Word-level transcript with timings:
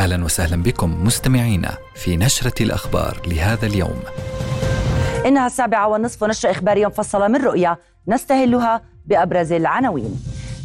أهلا 0.00 0.24
وسهلا 0.24 0.62
بكم 0.62 1.04
مستمعينا 1.04 1.78
في 1.94 2.16
نشرة 2.16 2.62
الأخبار 2.62 3.20
لهذا 3.26 3.66
اليوم. 3.66 4.00
إنها 5.26 5.46
السابعة 5.46 5.88
والنصف 5.88 6.24
نشره 6.24 6.50
اخباريه 6.50 6.86
مفصله 6.86 7.28
من 7.28 7.44
رؤيا 7.44 7.76
نستهلها 8.08 8.82
بأبرز 9.06 9.52
العناوين. 9.52 10.22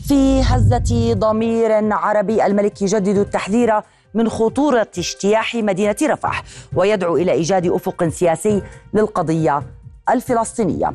في 0.07 0.41
هزة 0.41 1.13
ضمير 1.13 1.93
عربي 1.93 2.45
الملك 2.45 2.81
يجدد 2.81 3.17
التحذير 3.17 3.81
من 4.13 4.29
خطورة 4.29 4.87
اجتياح 4.97 5.55
مدينة 5.55 5.95
رفح 6.03 6.43
ويدعو 6.75 7.17
إلى 7.17 7.31
إيجاد 7.31 7.67
أفق 7.67 8.07
سياسي 8.07 8.61
للقضية 8.93 9.63
الفلسطينية. 10.09 10.93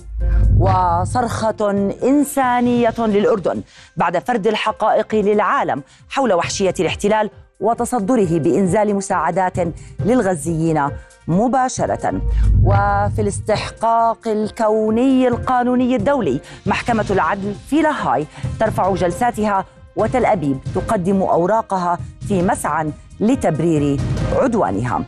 وصرخة 0.59 1.71
إنسانية 2.03 2.95
للأردن 2.99 3.63
بعد 3.97 4.19
فرد 4.19 4.47
الحقائق 4.47 5.15
للعالم 5.15 5.83
حول 6.09 6.33
وحشية 6.33 6.75
الاحتلال 6.81 7.31
وتصدره 7.61 8.39
بإنزال 8.39 8.95
مساعدات 8.95 9.57
للغزيين 10.05 10.89
مباشرة. 11.29 12.21
وفي 12.65 13.21
الاستحقاق 13.21 14.29
الكوني 14.29 15.29
القانوني 15.29 15.97
الدولي 15.97 16.41
محكمة 16.67 17.07
العدل 17.11 17.55
في 17.71 17.83
لاهاي 17.83 18.27
ترفع 18.61 18.95
جلساتها 18.95 19.65
وتل 19.97 20.25
أبيب 20.25 20.59
تقدم 20.75 21.23
أوراقها 21.23 21.99
في 22.29 22.43
مسعى 22.43 22.91
لتبرير 23.21 24.01
عدوانها. 24.37 25.05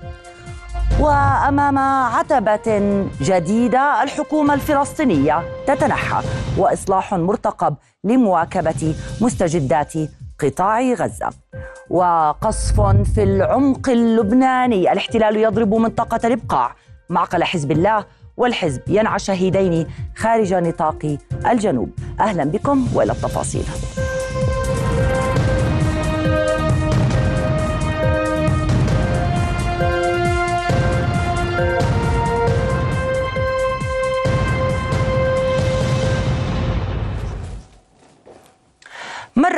وأمام 1.01 1.79
عتبة 1.79 3.07
جديدة 3.21 4.03
الحكومة 4.03 4.55
الفلسطينية 4.55 5.43
تتنحى 5.67 6.23
وإصلاح 6.59 7.15
مرتقب 7.15 7.75
لمواكبة 8.05 8.95
مستجدات 9.21 9.93
قطاع 10.39 10.81
غزة 10.81 11.31
وقصف 11.91 12.81
في 13.15 13.23
العمق 13.23 13.89
اللبناني. 13.89 14.93
الاحتلال 14.93 15.37
يضرب 15.37 15.75
منطقة 15.75 16.27
الإبقاع 16.27 16.75
معقل 17.09 17.45
حزب 17.45 17.73
الله 17.73 18.05
والحزب 18.37 18.83
ينعى 18.89 19.19
شهيدين 19.19 19.87
خارج 20.17 20.55
نطاق 20.55 21.17
الجنوب. 21.47 21.91
أهلا 22.21 22.45
بكم 22.45 22.87
وإلى 22.95 23.13
التفاصيل. 23.13 23.65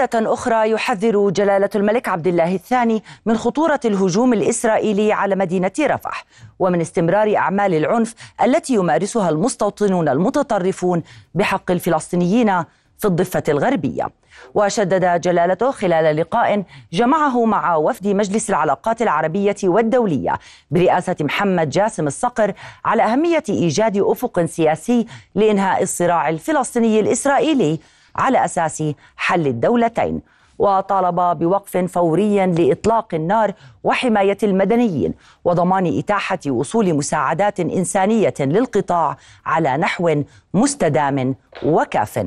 مرة 0.05 0.33
أخرى 0.35 0.71
يحذر 0.71 1.31
جلالة 1.31 1.71
الملك 1.75 2.09
عبد 2.09 2.27
الله 2.27 2.55
الثاني 2.55 3.03
من 3.27 3.37
خطورة 3.37 3.81
الهجوم 3.85 4.33
الإسرائيلي 4.33 5.13
على 5.13 5.35
مدينة 5.35 5.73
رفح 5.81 6.25
ومن 6.59 6.81
استمرار 6.81 7.37
أعمال 7.37 7.75
العنف 7.75 8.15
التي 8.43 8.75
يمارسها 8.75 9.31
المستوطنون 9.31 10.09
المتطرفون 10.09 11.03
بحق 11.35 11.71
الفلسطينيين 11.71 12.65
في 12.99 13.05
الضفة 13.05 13.43
الغربية. 13.49 14.09
وشدد 14.55 15.21
جلالته 15.21 15.71
خلال 15.71 16.17
لقاء 16.17 16.63
جمعه 16.93 17.45
مع 17.45 17.77
وفد 17.77 18.07
مجلس 18.07 18.51
العلاقات 18.51 19.03
العربية 19.03 19.57
والدولية 19.65 20.39
برئاسة 20.71 21.17
محمد 21.21 21.71
جاسم 21.71 22.07
الصقر 22.07 22.53
على 22.85 23.03
أهمية 23.03 23.43
إيجاد 23.49 23.99
أفق 23.99 24.45
سياسي 24.45 25.07
لإنهاء 25.35 25.83
الصراع 25.83 26.29
الفلسطيني 26.29 27.01
الإسرائيلي 27.01 27.81
على 28.17 28.45
أساس 28.45 28.83
حل 29.17 29.47
الدولتين 29.47 30.21
وطالب 30.59 31.39
بوقف 31.39 31.77
فوري 31.77 32.47
لإطلاق 32.47 33.15
النار 33.15 33.53
وحماية 33.85 34.39
المدنيين 34.43 35.15
وضمان 35.45 35.99
إتاحة 35.99 36.39
وصول 36.47 36.95
مساعدات 36.95 37.61
إنسانية 37.61 38.35
للقطاع 38.41 39.17
على 39.47 39.77
نحو 39.77 40.23
مستدام 40.55 41.35
وكاف. 41.63 42.27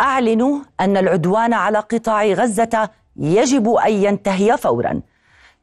أعلنوا 0.00 0.58
أن 0.80 0.96
العدوان 0.96 1.52
على 1.52 1.78
قطاع 1.78 2.24
غزة 2.26 2.88
يجب 3.16 3.68
أن 3.70 3.92
ينتهي 3.92 4.56
فورا. 4.56 5.00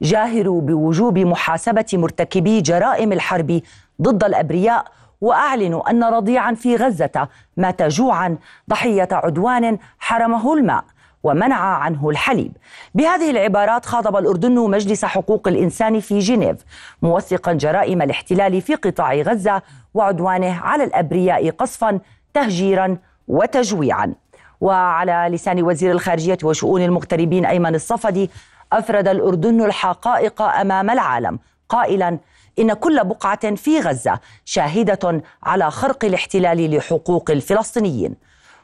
جاهروا 0.01 0.61
بوجوب 0.61 1.19
محاسبة 1.19 1.85
مرتكبي 1.93 2.61
جرائم 2.61 3.11
الحرب 3.11 3.61
ضد 4.01 4.23
الأبرياء 4.23 4.85
وأعلنوا 5.21 5.89
أن 5.89 6.03
رضيعا 6.03 6.53
في 6.53 6.75
غزة 6.75 7.27
مات 7.57 7.81
جوعا 7.83 8.37
ضحية 8.69 9.07
عدوان 9.11 9.77
حرمه 9.99 10.53
الماء 10.53 10.83
ومنع 11.23 11.55
عنه 11.55 12.09
الحليب. 12.09 12.57
بهذه 12.95 13.31
العبارات 13.31 13.85
خاطب 13.85 14.15
الأردن 14.17 14.55
مجلس 14.55 15.05
حقوق 15.05 15.47
الإنسان 15.47 15.99
في 15.99 16.19
جنيف 16.19 16.57
موثقا 17.01 17.53
جرائم 17.53 18.01
الاحتلال 18.01 18.61
في 18.61 18.75
قطاع 18.75 19.13
غزة 19.15 19.61
وعدوانه 19.93 20.59
على 20.59 20.83
الأبرياء 20.83 21.49
قصفا 21.49 21.99
تهجيرا 22.33 22.97
وتجويعا. 23.27 24.13
وعلى 24.61 25.27
لسان 25.31 25.63
وزير 25.63 25.91
الخارجية 25.91 26.37
وشؤون 26.43 26.81
المغتربين 26.81 27.45
أيمن 27.45 27.75
الصفدي 27.75 28.29
أفرد 28.73 29.07
الأردن 29.07 29.65
الحقائق 29.65 30.41
أمام 30.41 30.89
العالم 30.89 31.39
قائلا 31.69 32.17
إن 32.59 32.73
كل 32.73 33.03
بقعة 33.03 33.55
في 33.55 33.79
غزة 33.79 34.19
شاهدة 34.45 35.21
على 35.43 35.71
خرق 35.71 36.05
الاحتلال 36.05 36.75
لحقوق 36.77 37.31
الفلسطينيين. 37.31 38.15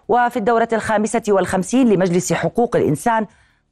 وفي 0.07 0.37
الدورة 0.37 0.67
الخامسة 0.73 1.23
والخمسين 1.27 1.89
لمجلس 1.89 2.33
حقوق 2.33 2.75
الإنسان 2.75 3.25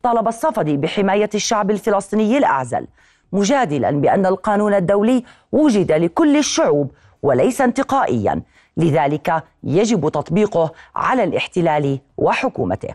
طالب 0.04 0.28
الصفدي 0.28 0.78
بحماية 0.78 1.30
الشعب 1.36 1.72
الفلسطيني 1.72 2.38
الأعزل 2.38 2.88
مجادلا 3.32 3.92
بأن 3.92 4.26
القانون 4.26 4.74
الدولي 4.74 5.24
وجد 5.52 5.92
لكل 5.92 6.38
الشعوب 6.38 6.92
وليس 7.24 7.62
انتقائيا. 7.62 8.42
لذلك 8.78 9.44
يجب 9.64 10.10
تطبيقه 10.10 10.72
على 10.96 11.24
الاحتلال 11.24 12.00
وحكومته. 12.18 12.90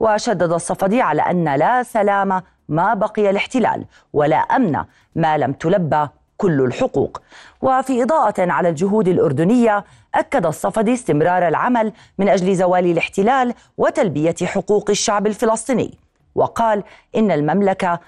وشدد 0.00 0.52
الصفدي 0.52 1.00
على 1.00 1.22
أن 1.22 1.54
لا 1.54 1.82
سلام 1.82 2.42
ما 2.68 2.94
بقي 2.94 3.30
الاحتلال 3.30 3.84
ولا 4.12 4.36
أمن 4.36 4.84
ما 5.14 5.38
لم 5.38 5.52
تلبى 5.52 6.08
كل 6.38 6.60
الحقوق. 6.60 7.22
وفي 7.62 8.02
إضاءة 8.02 8.34
على 8.38 8.68
الجهود 8.68 9.08
الأردنية 9.08 9.84
أكد 10.14 10.46
الصفدي 10.46 10.94
استمرار 10.94 11.48
العمل 11.48 11.92
من 12.18 12.28
أجل 12.28 12.54
زوال 12.54 12.86
الاحتلال 12.86 13.54
وتلبية 13.78 14.34
حقوق 14.44 14.90
الشعب 14.90 15.26
الفلسطيني. 15.26 15.98
وقال 16.34 16.82
إن 17.16 17.30
المملكة 17.30 18.00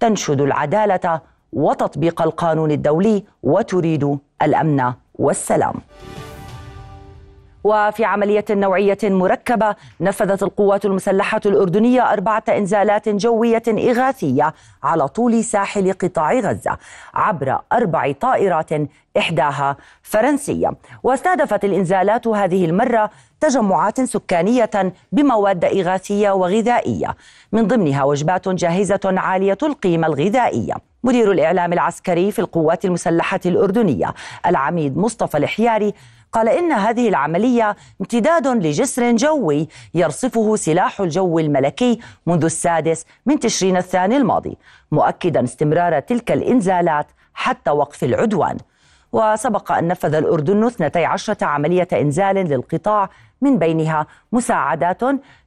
تنشد 0.00 0.40
العدالة 0.40 1.20
وتطبيق 1.52 2.22
القانون 2.22 2.70
الدولي 2.70 3.24
وتريد 3.42 4.18
الأمن 4.42 4.92
والسلام. 5.14 5.74
وفي 7.64 8.04
عملية 8.04 8.44
نوعية 8.50 8.98
مركبة 9.02 9.74
نفذت 10.00 10.42
القوات 10.42 10.84
المسلحة 10.84 11.40
الأردنية 11.46 12.12
أربعة 12.12 12.44
إنزالات 12.48 13.08
جوية 13.08 13.62
إغاثية 13.68 14.54
على 14.82 15.08
طول 15.08 15.44
ساحل 15.44 15.92
قطاع 15.92 16.32
غزة 16.32 16.78
عبر 17.14 17.58
أربع 17.72 18.12
طائرات 18.12 18.70
إحداها 19.18 19.76
فرنسية. 20.02 20.70
واستهدفت 21.02 21.64
الإنزالات 21.64 22.26
هذه 22.26 22.64
المرة 22.64 23.10
تجمعات 23.40 24.00
سكانية 24.00 24.92
بمواد 25.12 25.64
إغاثية 25.64 26.30
وغذائية 26.30 27.16
من 27.52 27.66
ضمنها 27.66 28.04
وجبات 28.04 28.48
جاهزة 28.48 29.00
عالية 29.04 29.58
القيمة 29.62 30.06
الغذائية. 30.06 30.74
مدير 31.04 31.32
الإعلام 31.32 31.72
العسكري 31.72 32.30
في 32.32 32.38
القوات 32.38 32.84
المسلحة 32.84 33.40
الأردنية 33.46 34.14
العميد 34.46 34.98
مصطفى 34.98 35.38
الحياري 35.38 35.94
قال 36.34 36.48
إن 36.48 36.72
هذه 36.72 37.08
العملية 37.08 37.76
امتداد 38.00 38.46
لجسر 38.46 39.12
جوي 39.12 39.68
يرصفه 39.94 40.56
سلاح 40.56 41.00
الجو 41.00 41.38
الملكي 41.38 41.98
منذ 42.26 42.44
السادس 42.44 43.06
من 43.26 43.40
تشرين 43.40 43.76
الثاني 43.76 44.16
الماضي 44.16 44.56
مؤكدا 44.92 45.44
استمرار 45.44 46.00
تلك 46.00 46.32
الإنزالات 46.32 47.06
حتى 47.34 47.70
وقف 47.70 48.04
العدوان. 48.04 48.56
وسبق 49.12 49.72
أن 49.72 49.88
نفذ 49.88 50.14
الأردن 50.14 50.64
12 50.64 51.36
عملية 51.42 51.88
إنزال 51.92 52.36
للقطاع 52.36 53.10
من 53.40 53.58
بينها 53.58 54.06
مساعدات 54.32 55.00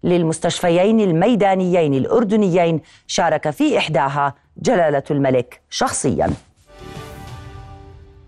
للمستشفيين 0.04 1.00
الميدانيين 1.00 1.94
الأردنيين 1.94 2.82
شارك 3.08 3.50
في 3.50 3.78
إحداها 3.78 4.34
جلالة 4.58 5.04
الملك 5.12 5.62
شخصياً. 5.70 6.47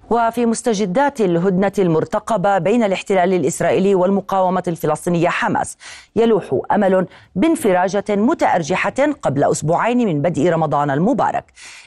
وفي 0.09 0.45
مستجدات 0.45 1.21
الهدنة 1.21 1.71
المرتقبة 1.79 2.57
بين 2.57 2.83
الاحتلال 2.83 3.33
الإسرائيلي 3.33 3.95
والمقاومة 3.95 4.63
الفلسطينية 4.67 5.29
حماس. 5.29 5.77
يلوح 6.15 6.61
أمل 6.71 7.07
بانفراجة 7.35 8.03
متأرجحة 8.09 8.93
قبل 9.21 9.43
أسبوعين 9.43 9.97
من 9.97 10.21
بدء 10.21 10.49
رمضان 10.49 10.91
المبارك. 10.91 11.43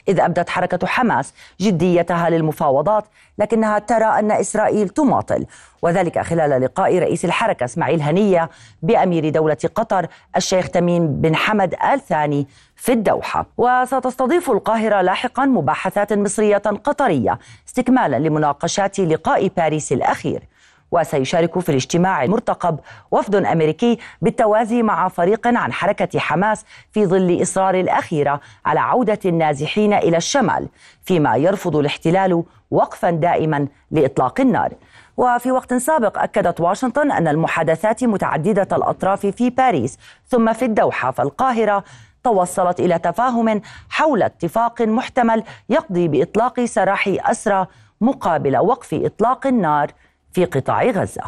إذ 0.07 0.19
أبدت 0.19 0.49
حركة 0.49 0.87
حماس 0.87 1.33
جديتها 1.61 2.29
للمفاوضات 2.29 3.05
لكنها 3.37 3.79
ترى 3.79 4.19
أن 4.19 4.31
إسرائيل 4.31 4.89
تماطل. 4.89 5.45
وذلك 5.81 6.19
خلال 6.19 6.61
لقاء 6.61 6.99
رئيس 6.99 7.25
الحركة 7.25 7.63
إسماعيل 7.63 8.01
هنية 8.01 8.49
بأمير 8.81 9.29
دولة 9.29 9.57
قطر 9.75 10.07
الشيخ 10.35 10.69
تميم 10.69 11.07
بن 11.07 11.35
حمد 11.35 11.75
آل 11.93 11.99
ثاني 11.99 12.47
في 12.83 12.91
الدوحة. 12.93 13.45
وستستضيف 13.57 14.51
القاهرة 14.51 15.01
لاحقا 15.01 15.45
مباحثات 15.45 16.13
مصرية 16.13 16.57
قطرية 16.57 17.39
استكمالا 17.67 18.15
لمناقشات 18.19 18.99
لقاء 18.99 19.47
باريس 19.47 19.91
الأخير. 19.91 20.43
وسيشارك 20.91 21.59
في 21.59 21.69
الاجتماع 21.69 22.23
المرتقب 22.23 22.79
وفد 23.11 23.35
أمريكي 23.35 23.99
بالتوازي 24.21 24.83
مع 24.83 25.07
فريق 25.07 25.47
عن 25.47 25.73
حركة 25.73 26.19
حماس 26.19 26.65
في 26.91 27.05
ظل 27.05 27.41
إصرار 27.41 27.75
الأخيرة 27.75 28.39
على 28.65 28.79
عودة 28.79 29.19
النازحين 29.25 29.93
إلى 29.93 30.17
الشمال 30.17 30.67
فيما 31.03 31.35
يرفض 31.35 31.75
الاحتلال 31.75 32.43
وقفا 32.71 33.09
دائما 33.11 33.67
لإطلاق 33.91 34.41
النار. 34.41 34.73
وفي 35.17 35.51
وقت 35.51 35.73
سابق 35.73 36.19
أكدت 36.19 36.61
واشنطن 36.61 37.11
أن 37.11 37.27
المحادثات 37.27 38.03
متعددة 38.03 38.67
الأطراف 38.77 39.25
في 39.25 39.49
باريس 39.49 39.97
ثم 40.27 40.53
في 40.53 40.65
الدوحة 40.65 41.11
فالقاهرة 41.11 41.83
توصلت 42.23 42.79
إلى 42.79 42.99
تفاهم 42.99 43.61
حول 43.89 44.23
اتفاق 44.23 44.81
محتمل 44.81 45.43
يقضي 45.69 46.07
بإطلاق 46.07 46.65
سراح 46.65 47.09
أسرى 47.19 47.67
مقابل 48.01 48.57
وقف 48.57 48.93
إطلاق 48.93 49.47
النار 49.47 49.91
في 50.33 50.45
قطاع 50.45 50.83
غزة. 50.83 51.23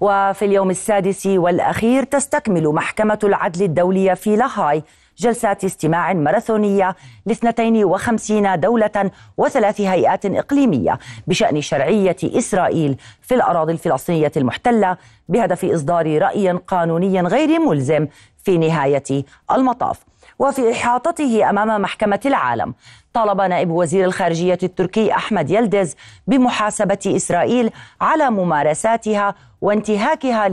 وفي 0.00 0.44
اليوم 0.44 0.70
السادس 0.70 1.26
والأخير 1.26 2.02
تستكمل 2.04 2.68
محكمة 2.68 3.18
العدل 3.24 3.62
الدولية 3.62 4.14
في 4.14 4.36
لاهاي 4.36 4.82
جلسات 5.18 5.64
استماع 5.64 6.12
ماراثونية 6.12 6.96
ل 7.26 7.30
52 7.30 8.60
دولة 8.60 9.10
وثلاث 9.36 9.80
هيئات 9.80 10.26
إقليمية 10.26 10.98
بشأن 11.26 11.60
شرعية 11.60 12.16
إسرائيل 12.24 12.96
في 13.22 13.34
الأراضي 13.34 13.72
الفلسطينية 13.72 14.32
المحتلة 14.36 14.96
بهدف 15.28 15.64
إصدار 15.64 16.18
رأي 16.22 16.50
قانوني 16.50 17.20
غير 17.20 17.60
ملزم 17.60 18.06
في 18.48 18.58
نهاية 18.58 19.24
المطاف. 19.52 20.00
وفي 20.38 20.72
إحاطته 20.72 21.50
أمام 21.50 21.82
محكمة 21.82 22.20
العالم 22.26 22.74
طالب 23.12 23.40
نائب 23.40 23.70
وزير 23.70 24.04
الخارجية 24.04 24.58
التركي 24.62 25.12
أحمد 25.12 25.50
يلدز 25.50 25.96
بمحاسبة 26.26 26.98
إسرائيل 27.06 27.70
على 28.00 28.30
ممارساتها 28.30 29.34
وانتهاكها 29.60 30.48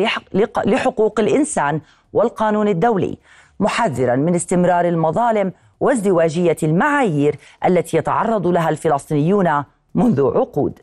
لحقوق 0.66 1.20
الإنسان 1.20 1.82
والقانون 2.14 2.68
الدولي 2.68 3.18
محذرا 3.60 4.16
من 4.16 4.36
استمرار 4.36 4.86
المظالم 4.88 5.54
وازدواجية 5.80 6.58
المعايير 6.64 7.36
التي 7.66 7.98
يتعرض 7.98 8.48
لها 8.48 8.70
الفلسطينيون 8.70 9.64
منذ 9.96 10.22
عقود. 10.36 10.80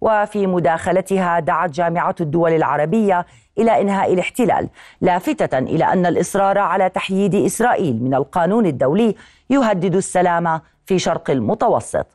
وفي 0.00 0.46
مداخلتها 0.46 1.40
دعت 1.40 1.70
جامعة 1.70 2.14
الدول 2.20 2.52
العربية 2.52 3.26
إلى 3.58 3.80
إنهاء 3.80 4.12
الاحتلال 4.12 4.68
لافتة 5.00 5.58
إلى 5.58 5.84
أن 5.84 6.06
الإصرار 6.06 6.58
على 6.58 6.88
تحييد 6.88 7.34
إسرائيل 7.34 8.02
من 8.02 8.14
القانون 8.14 8.66
الدولي 8.66 9.14
يهدد 9.50 9.96
السلام 9.96 10.60
في 10.86 10.98
شرق 10.98 11.30
المتوسط. 11.30 12.06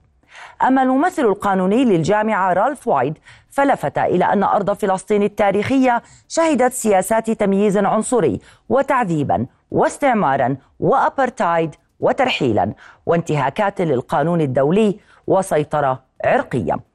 أما 0.64 0.84
الممثل 0.84 1.22
القانوني 1.26 1.86
للجامعة 1.86 2.54
رالف 2.54 2.88
وايد 2.88 3.18
فلفت 3.50 3.98
إلى 3.98 4.26
أن 4.26 4.44
أرض 4.44 4.72
فلسطين 4.74 5.24
التاريخية 5.24 6.02
شهدت 6.28 6.74
سياسات 6.74 7.32
تمييز 7.32 7.78
عنصري 7.78 8.40
وتعذيبا 8.70 9.46
واستعمارا 9.72 10.58
وأبرتايد 10.80 11.76
وترحيلا 12.00 12.74
وانتهاكات 13.06 13.82
للقانون 13.82 14.42
الدولي 14.42 15.00
وسيطرة 15.28 16.04
عرقية. 16.26 16.91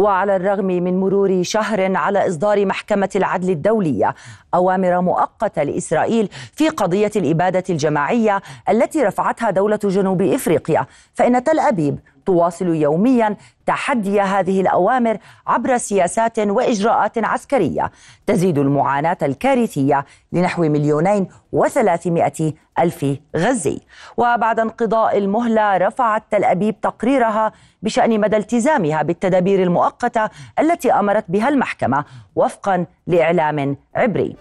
وعلى 0.00 0.36
الرغم 0.36 0.66
من 0.66 1.00
مرور 1.00 1.42
شهر 1.42 1.96
على 1.96 2.28
إصدار 2.28 2.66
محكمة 2.66 3.08
العدل 3.16 3.50
الدولية 3.50 4.14
أوامر 4.54 5.00
مؤقتة 5.00 5.62
لإسرائيل 5.62 6.28
في 6.52 6.68
قضية 6.68 7.10
الإبادة 7.16 7.64
الجماعية 7.70 8.42
التي 8.68 9.02
رفعتها 9.02 9.50
دولة 9.50 9.78
جنوب 9.84 10.22
إفريقيا 10.22 10.86
فإن 11.14 11.44
تل 11.44 11.58
أبيب 11.58 11.98
تواصل 12.26 12.66
يوميا 12.66 13.36
تحدي 13.66 14.20
هذه 14.20 14.60
الأوامر 14.60 15.18
عبر 15.46 15.76
سياسات 15.76 16.38
وإجراءات 16.38 17.18
عسكرية. 17.18 17.90
تزيد 18.26 18.58
المعاناة 18.58 19.18
الكارثية 19.22 20.04
لنحو 20.32 20.62
مليونين 20.62 21.28
وثلاثمائة 21.52 22.52
ألف 22.78 23.06
غزي. 23.36 23.80
وبعد 24.16 24.60
انقضاء 24.60 25.18
المهلة 25.18 25.76
رفعت 25.76 26.22
تل 26.30 26.44
أبيب 26.44 26.80
تقريرها 26.80 27.52
بشأن 27.82 28.20
مدى 28.20 28.36
التزامها 28.36 29.02
بالتدابير 29.02 29.62
المؤقتة 29.62 30.28
التي 30.58 30.92
أمرت 30.92 31.24
بها 31.28 31.48
المحكمة 31.48 32.04
وفقا 32.36 32.86
لإعلام 33.06 33.76
عبري. 33.94 34.36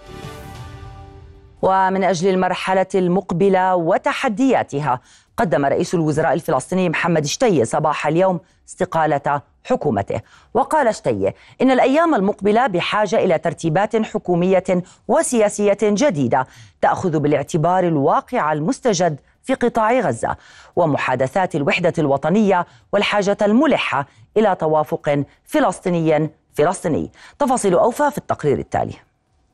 ومن 1.61 2.03
أجل 2.03 2.29
المرحلة 2.29 2.85
المقبلة 2.95 3.75
وتحدياتها 3.75 5.01
قدم 5.39 5.65
رئيس 5.65 5.93
الوزراء 5.93 6.33
الفلسطيني 6.33 6.89
محمد 6.89 7.25
شتي 7.25 7.65
صباح 7.65 8.07
اليوم 8.07 8.39
استقالة 8.69 9.41
حكومته. 9.63 10.21
وقال 10.53 10.95
شتي 10.95 11.33
إن 11.61 11.71
الأيام 11.71 12.15
المقبلة 12.15 12.67
بحاجة 12.67 13.15
إلى 13.15 13.37
ترتيبات 13.37 13.95
حكومية 13.95 14.63
وسياسية 15.07 15.77
جديدة 15.83 16.47
تأخذ 16.81 17.19
بالاعتبار 17.19 17.87
الواقع 17.87 18.53
المستجد 18.53 19.19
في 19.43 19.53
قطاع 19.53 19.99
غزة 19.99 20.37
ومحادثات 20.75 21.55
الوحدة 21.55 21.93
الوطنية 21.97 22.65
والحاجة 22.93 23.37
الملحة 23.41 24.07
إلى 24.37 24.55
توافق 24.55 25.23
فلسطيني 25.45 26.29
فلسطيني. 26.53 27.11
تفاصيل 27.39 27.73
أوفى 27.73 28.11
في 28.11 28.17
التقرير 28.17 28.59
التالي. 28.59 28.93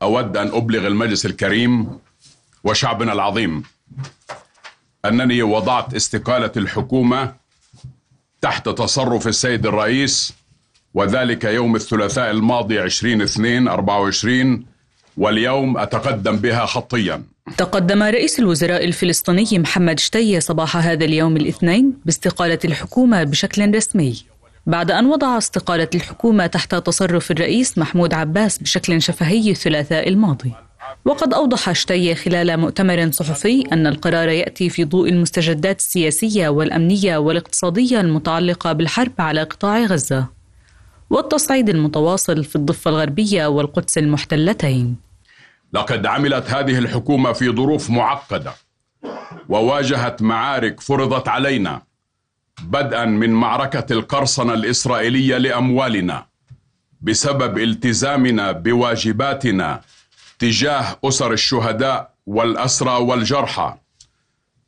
أود 0.02 0.36
أن 0.36 0.48
أبلغ 0.48 0.86
المجلس 0.86 1.26
الكريم 1.26 1.98
وشعبنا 2.64 3.12
العظيم 3.12 3.62
أنني 5.08 5.42
وضعت 5.42 5.94
استقالة 5.94 6.52
الحكومة 6.56 7.32
تحت 8.40 8.68
تصرف 8.68 9.28
السيد 9.28 9.66
الرئيس 9.66 10.32
وذلك 10.94 11.44
يوم 11.44 11.76
الثلاثاء 11.76 12.30
الماضي 12.30 12.78
20 12.78 13.22
2 13.22 13.68
24 13.68 14.66
واليوم 15.16 15.78
أتقدم 15.78 16.36
بها 16.36 16.66
خطيا. 16.66 17.22
تقدم 17.56 18.02
رئيس 18.02 18.38
الوزراء 18.38 18.84
الفلسطيني 18.84 19.58
محمد 19.58 20.00
شتي 20.00 20.40
صباح 20.40 20.76
هذا 20.76 21.04
اليوم 21.04 21.36
الاثنين 21.36 21.92
باستقالة 22.04 22.58
الحكومة 22.64 23.24
بشكل 23.24 23.74
رسمي 23.74 24.24
بعد 24.66 24.90
أن 24.90 25.06
وضع 25.06 25.38
استقالة 25.38 25.88
الحكومة 25.94 26.46
تحت 26.46 26.74
تصرف 26.74 27.30
الرئيس 27.30 27.78
محمود 27.78 28.14
عباس 28.14 28.58
بشكل 28.58 29.02
شفهي 29.02 29.50
الثلاثاء 29.50 30.08
الماضي. 30.08 30.52
وقد 31.04 31.34
أوضح 31.34 31.72
شتي 31.72 32.14
خلال 32.14 32.56
مؤتمر 32.56 33.10
صحفي 33.10 33.64
أن 33.72 33.86
القرار 33.86 34.28
يأتي 34.28 34.70
في 34.70 34.84
ضوء 34.84 35.08
المستجدات 35.08 35.78
السياسية 35.78 36.48
والأمنية 36.48 37.16
والاقتصادية 37.16 38.00
المتعلقة 38.00 38.72
بالحرب 38.72 39.12
على 39.18 39.42
قطاع 39.42 39.78
غزة 39.84 40.26
والتصعيد 41.10 41.68
المتواصل 41.68 42.44
في 42.44 42.56
الضفة 42.56 42.90
الغربية 42.90 43.46
والقدس 43.46 43.98
المحتلتين. 43.98 44.96
لقد 45.72 46.06
عملت 46.06 46.50
هذه 46.50 46.78
الحكومة 46.78 47.32
في 47.32 47.50
ظروف 47.50 47.90
معقدة 47.90 48.52
وواجهت 49.48 50.22
معارك 50.22 50.80
فرضت 50.80 51.28
علينا 51.28 51.82
بدءا 52.62 53.04
من 53.04 53.30
معركة 53.30 53.92
القرصنة 53.92 54.54
الإسرائيلية 54.54 55.38
لأموالنا 55.38 56.26
بسبب 57.00 57.58
التزامنا 57.58 58.52
بواجباتنا 58.52 59.80
تجاه 60.38 60.98
أسر 61.04 61.32
الشهداء 61.32 62.14
والأسرى 62.26 62.92
والجرحى. 62.92 63.74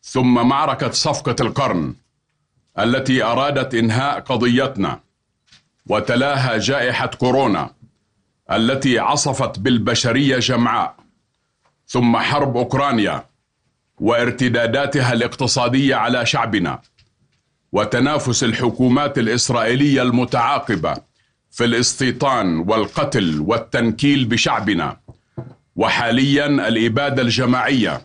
ثم 0.03 0.49
معركة 0.49 0.91
صفقة 0.91 1.37
القرن 1.41 1.95
التي 2.79 3.23
أرادت 3.23 3.75
إنهاء 3.75 4.21
قضيتنا 4.21 5.01
وتلاها 5.87 6.57
جائحة 6.57 7.07
كورونا 7.07 7.71
التي 8.53 8.99
عصفت 8.99 9.59
بالبشرية 9.59 10.39
جمعاء. 10.39 10.95
ثم 11.87 12.17
حرب 12.17 12.57
أوكرانيا 12.57 13.25
وارتداداتها 13.99 15.13
الاقتصادية 15.13 15.95
على 15.95 16.27
شعبنا 16.27 16.81
وتنافس 17.73 18.45
الحكومات 18.45 19.19
الإسرائيلية 19.19 20.03
المتعاقبة 20.03 20.95
في 21.51 21.65
الاستيطان 21.65 22.59
والقتل 22.59 23.41
والتنكيل 23.41 24.25
بشعبنا. 24.25 24.97
وحاليا 25.79 26.47
الإبادة 26.47 27.23
الجماعية 27.23 28.03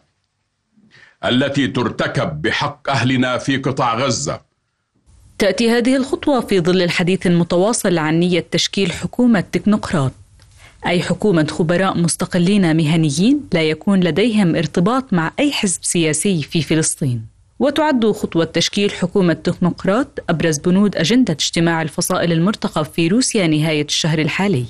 التي 1.25 1.67
ترتكب 1.67 2.41
بحق 2.41 2.89
أهلنا 2.89 3.37
في 3.37 3.57
قطاع 3.57 3.95
غزة. 3.97 4.41
تأتي 5.39 5.71
هذه 5.71 5.95
الخطوة 5.95 6.41
في 6.41 6.59
ظل 6.59 6.81
الحديث 6.81 7.27
المتواصل 7.27 7.97
عن 7.97 8.19
نية 8.19 8.45
تشكيل 8.51 8.91
حكومة 8.91 9.39
تكنوقراط 9.39 10.11
أي 10.85 11.01
حكومة 11.03 11.47
خبراء 11.47 11.97
مستقلين 11.97 12.77
مهنيين 12.77 13.41
لا 13.53 13.63
يكون 13.63 13.99
لديهم 13.99 14.55
ارتباط 14.55 15.13
مع 15.13 15.31
أي 15.39 15.51
حزب 15.51 15.83
سياسي 15.83 16.41
في 16.41 16.61
فلسطين. 16.61 17.25
وتعد 17.59 18.05
خطوة 18.05 18.45
تشكيل 18.45 18.91
حكومة 18.91 19.33
تكنوقراط 19.33 20.19
أبرز 20.29 20.57
بنود 20.57 20.95
أجندة 20.95 21.33
اجتماع 21.33 21.81
الفصائل 21.81 22.31
المرتقب 22.31 22.85
في 22.85 23.07
روسيا 23.07 23.47
نهاية 23.47 23.85
الشهر 23.85 24.19
الحالي. 24.19 24.65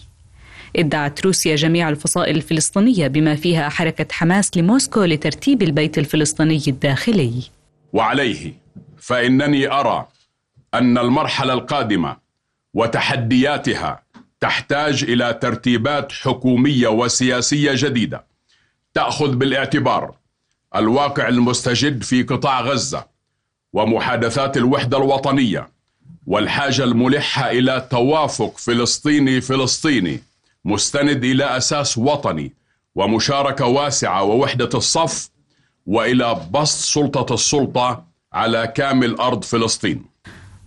ادعت 0.75 1.25
روسيا 1.25 1.56
جميع 1.56 1.89
الفصائل 1.89 2.36
الفلسطينية 2.36 3.08
بما 3.08 3.36
فيها 3.36 3.70
حركة 3.70 4.06
حماس 4.12 4.58
لموسكو 4.58 5.03
لترتيب 5.03 5.62
البيت 5.62 5.98
الفلسطيني 5.98 6.63
الداخلي. 6.68 7.44
وعليه 7.94 8.53
فإنني 8.98 9.72
أرى 9.72 10.08
أن 10.74 10.98
المرحلة 10.98 11.53
القادمة 11.53 12.18
وتحدياتها 12.74 14.03
تحتاج 14.39 15.03
إلى 15.03 15.34
ترتيبات 15.42 16.12
حكومية 16.12 16.88
وسياسية 16.88 17.72
جديدة 17.75 18.25
تأخذ 18.94 19.36
بالاعتبار 19.36 20.15
الواقع 20.75 21.27
المستجد 21.27 22.03
في 22.03 22.24
قطاع 22.24 22.62
غزة 22.62 23.06
ومحادثات 23.74 24.58
الوحدة 24.58 24.98
الوطنية 24.98 25.70
والحاجة 26.27 26.84
الملحة 26.84 27.51
إلى 27.51 27.88
توافق 27.92 28.58
فلسطيني 28.58 29.42
فلسطيني 29.42 30.20
مستند 30.65 31.24
إلى 31.24 31.58
أساس 31.58 31.98
وطني 31.98 32.53
ومشاركة 32.96 33.65
واسعة 33.65 34.24
ووحدة 34.24 34.70
الصف 34.74 35.29
وإلى 35.86 36.48
بسط 36.51 36.77
سلطة 36.79 37.34
السلطة 37.34 38.05
على 38.34 38.74
كامل 38.75 39.15
أرض 39.15 39.43
فلسطين. 39.43 40.05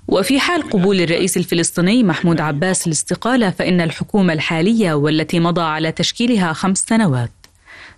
وفي 0.09 0.41
حال 0.41 0.71
قبول 0.71 1.01
الرئيس 1.01 1.37
الفلسطيني 1.37 2.03
محمود 2.03 2.41
عباس 2.41 2.87
الاستقالة 2.87 3.51
فإن 3.51 3.81
الحكومة 3.81 4.33
الحالية 4.33 4.95
والتي 4.95 5.41
مضى 5.41 5.61
على 5.63 5.93
تشكيلها 5.93 6.53
خمس 6.53 6.79
سنوات 6.79 7.31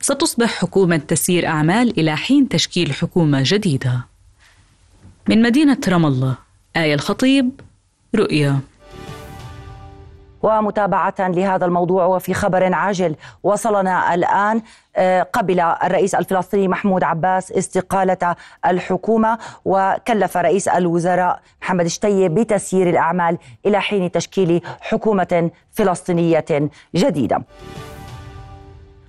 ستصبح 0.01 0.61
حكومة 0.61 0.97
تسيير 0.97 1.47
أعمال 1.47 2.01
إلى 2.01 2.17
حين 2.17 2.49
تشكيل 2.49 2.93
حكومة 2.93 3.43
جديدة. 3.45 4.07
من 5.29 5.43
مدينة 5.43 5.79
رام 5.89 6.07
الله 6.07 6.37
آية 6.77 6.95
الخطيب 6.95 7.51
رؤيا. 8.15 8.61
ومتابعة 10.43 11.15
لهذا 11.19 11.67
الموضوع 11.67 12.05
وفي 12.07 12.35
خبر 12.35 12.75
عاجل. 12.75 13.17
وصلنا 13.43 14.15
الآن 14.15 14.63
آه، 14.97 15.23
قبل 15.23 15.61
الرئيس 15.61 16.15
الفلسطيني 16.15 16.69
محمود 16.69 17.05
عباس 17.05 17.53
استقالة 17.53 18.37
الحكومة 18.67 19.39
وكلف 19.65 20.37
رئيس 20.37 20.69
الوزراء 20.69 21.41
محمد 21.63 21.87
شتيه 21.87 22.29
بتسيير 22.29 22.91
الأعمال 22.91 23.39
إلى 23.67 23.81
حين 23.81 24.11
تشكيل 24.11 24.63
حكومة 24.81 25.51
فلسطينية 25.73 26.71
جديدة. 26.95 27.43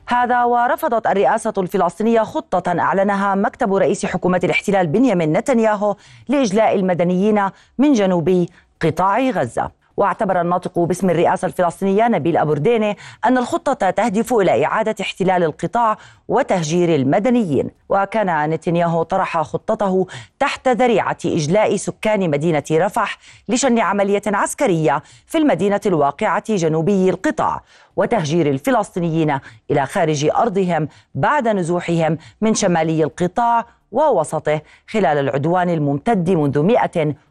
هذا 0.08 0.44
ورفضت 0.44 1.08
الرئاسة 1.08 1.54
الفلسطينية 1.58 2.22
خطة 2.22 2.80
أعلنها 2.80 3.36
مكتب 3.36 3.74
رئيس 3.74 4.06
حكومة 4.06 4.42
الاحتلال 4.44 4.88
بنيامين 4.88 5.34
نتنياهو 5.34 5.96
لإجلاء 6.28 6.76
المدنيين 6.76 7.50
من 7.78 7.94
جنوب 7.94 8.46
قطاع 8.82 9.20
غزة. 9.20 9.79
واعتبر 10.00 10.42
الناطق 10.42 10.80
باسم 10.80 11.10
الرئاسة 11.10 11.46
الفلسطينية 11.46 12.08
نبيل 12.08 12.38
أبورديني 12.38 12.98
أن 13.26 13.38
الخطة 13.38 13.90
تهدف 13.90 14.34
إلى 14.34 14.66
إعادة 14.66 14.96
احتلال 15.02 15.44
القطاع 15.44 15.98
وتهجير 16.28 16.96
المدنيين. 16.96 17.70
وكان 17.90 18.50
نتنياهو 18.50 19.04
طرح 19.04 19.42
خطته 19.42 20.08
تحت 20.40 20.68
ذريعة 20.68 21.18
إجلاء 21.26 21.76
سكان 21.76 22.30
مدينة 22.30 22.64
رفح 22.72 23.18
لشن 23.50 23.80
عملية 23.80 24.22
عسكرية 24.28 25.04
في 25.28 25.38
المدينة 25.38 25.82
الواقعة 25.86 26.56
جنوبي 26.56 27.10
القطاع 27.10 27.62
وتهجير 27.96 28.50
الفلسطينيين 28.50 29.40
إلى 29.72 29.86
خارج 29.86 30.26
أرضهم 30.26 30.88
بعد 31.16 31.48
نزوحهم 31.48 32.18
من 32.42 32.54
شمالي 32.54 33.04
القطاع 33.04 33.66
ووسطه 33.92 34.62
خلال 34.88 35.18
العدوان 35.18 35.70
الممتد 35.70 36.30
منذ 36.30 36.60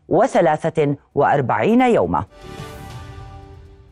143 0.09 1.81
يوما. 1.81 2.25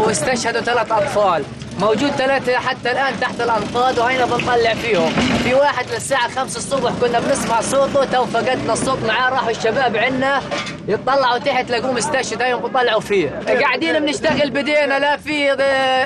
واستشهدوا 0.07 0.61
ثلاث 0.61 0.91
أطفال. 0.91 1.43
موجود 1.79 2.09
ثلاثة 2.09 2.57
حتى 2.57 2.91
الآن 2.91 3.19
تحت 3.19 3.41
الأنقاض 3.41 3.97
وهينا 3.97 4.25
بنطلع 4.25 4.73
فيهم. 4.73 5.09
في 5.43 5.53
واحد 5.53 5.85
للساعة 5.93 6.27
5 6.27 6.57
الصبح 6.57 6.91
كنا 7.01 7.19
بنسمع 7.19 7.61
صوته 7.61 8.05
تو 8.05 8.25
فقدنا 8.25 8.73
الصوت 8.73 9.03
معاه 9.07 9.29
راحوا 9.29 9.49
الشباب 9.51 9.97
عنا 9.97 10.41
يطلعوا 10.87 11.37
تحت 11.37 11.71
لقوه 11.71 11.91
مستشهد 11.91 12.41
هيهم 12.41 12.61
بيطلعوا 12.61 12.99
فيه. 12.99 13.39
قاعدين 13.61 13.99
بنشتغل 13.99 14.49
بدينا 14.51 14.99
لا 14.99 15.17
في 15.17 15.51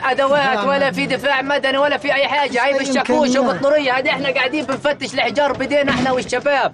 أدوات 0.06 0.66
ولا 0.66 0.92
في 0.92 1.06
دفاع 1.06 1.42
مدني 1.42 1.78
ولا 1.78 1.98
في 1.98 2.14
أي 2.14 2.28
حاجة. 2.28 2.66
هاي 2.66 2.78
بالشاكوش 2.78 3.36
وبالطرية 3.36 3.98
هذه 3.98 4.10
إحنا 4.10 4.30
قاعدين 4.30 4.66
بنفتش 4.66 5.14
الحجار 5.14 5.54
بدينا 5.54 5.92
إحنا 5.92 6.12
والشباب. 6.12 6.74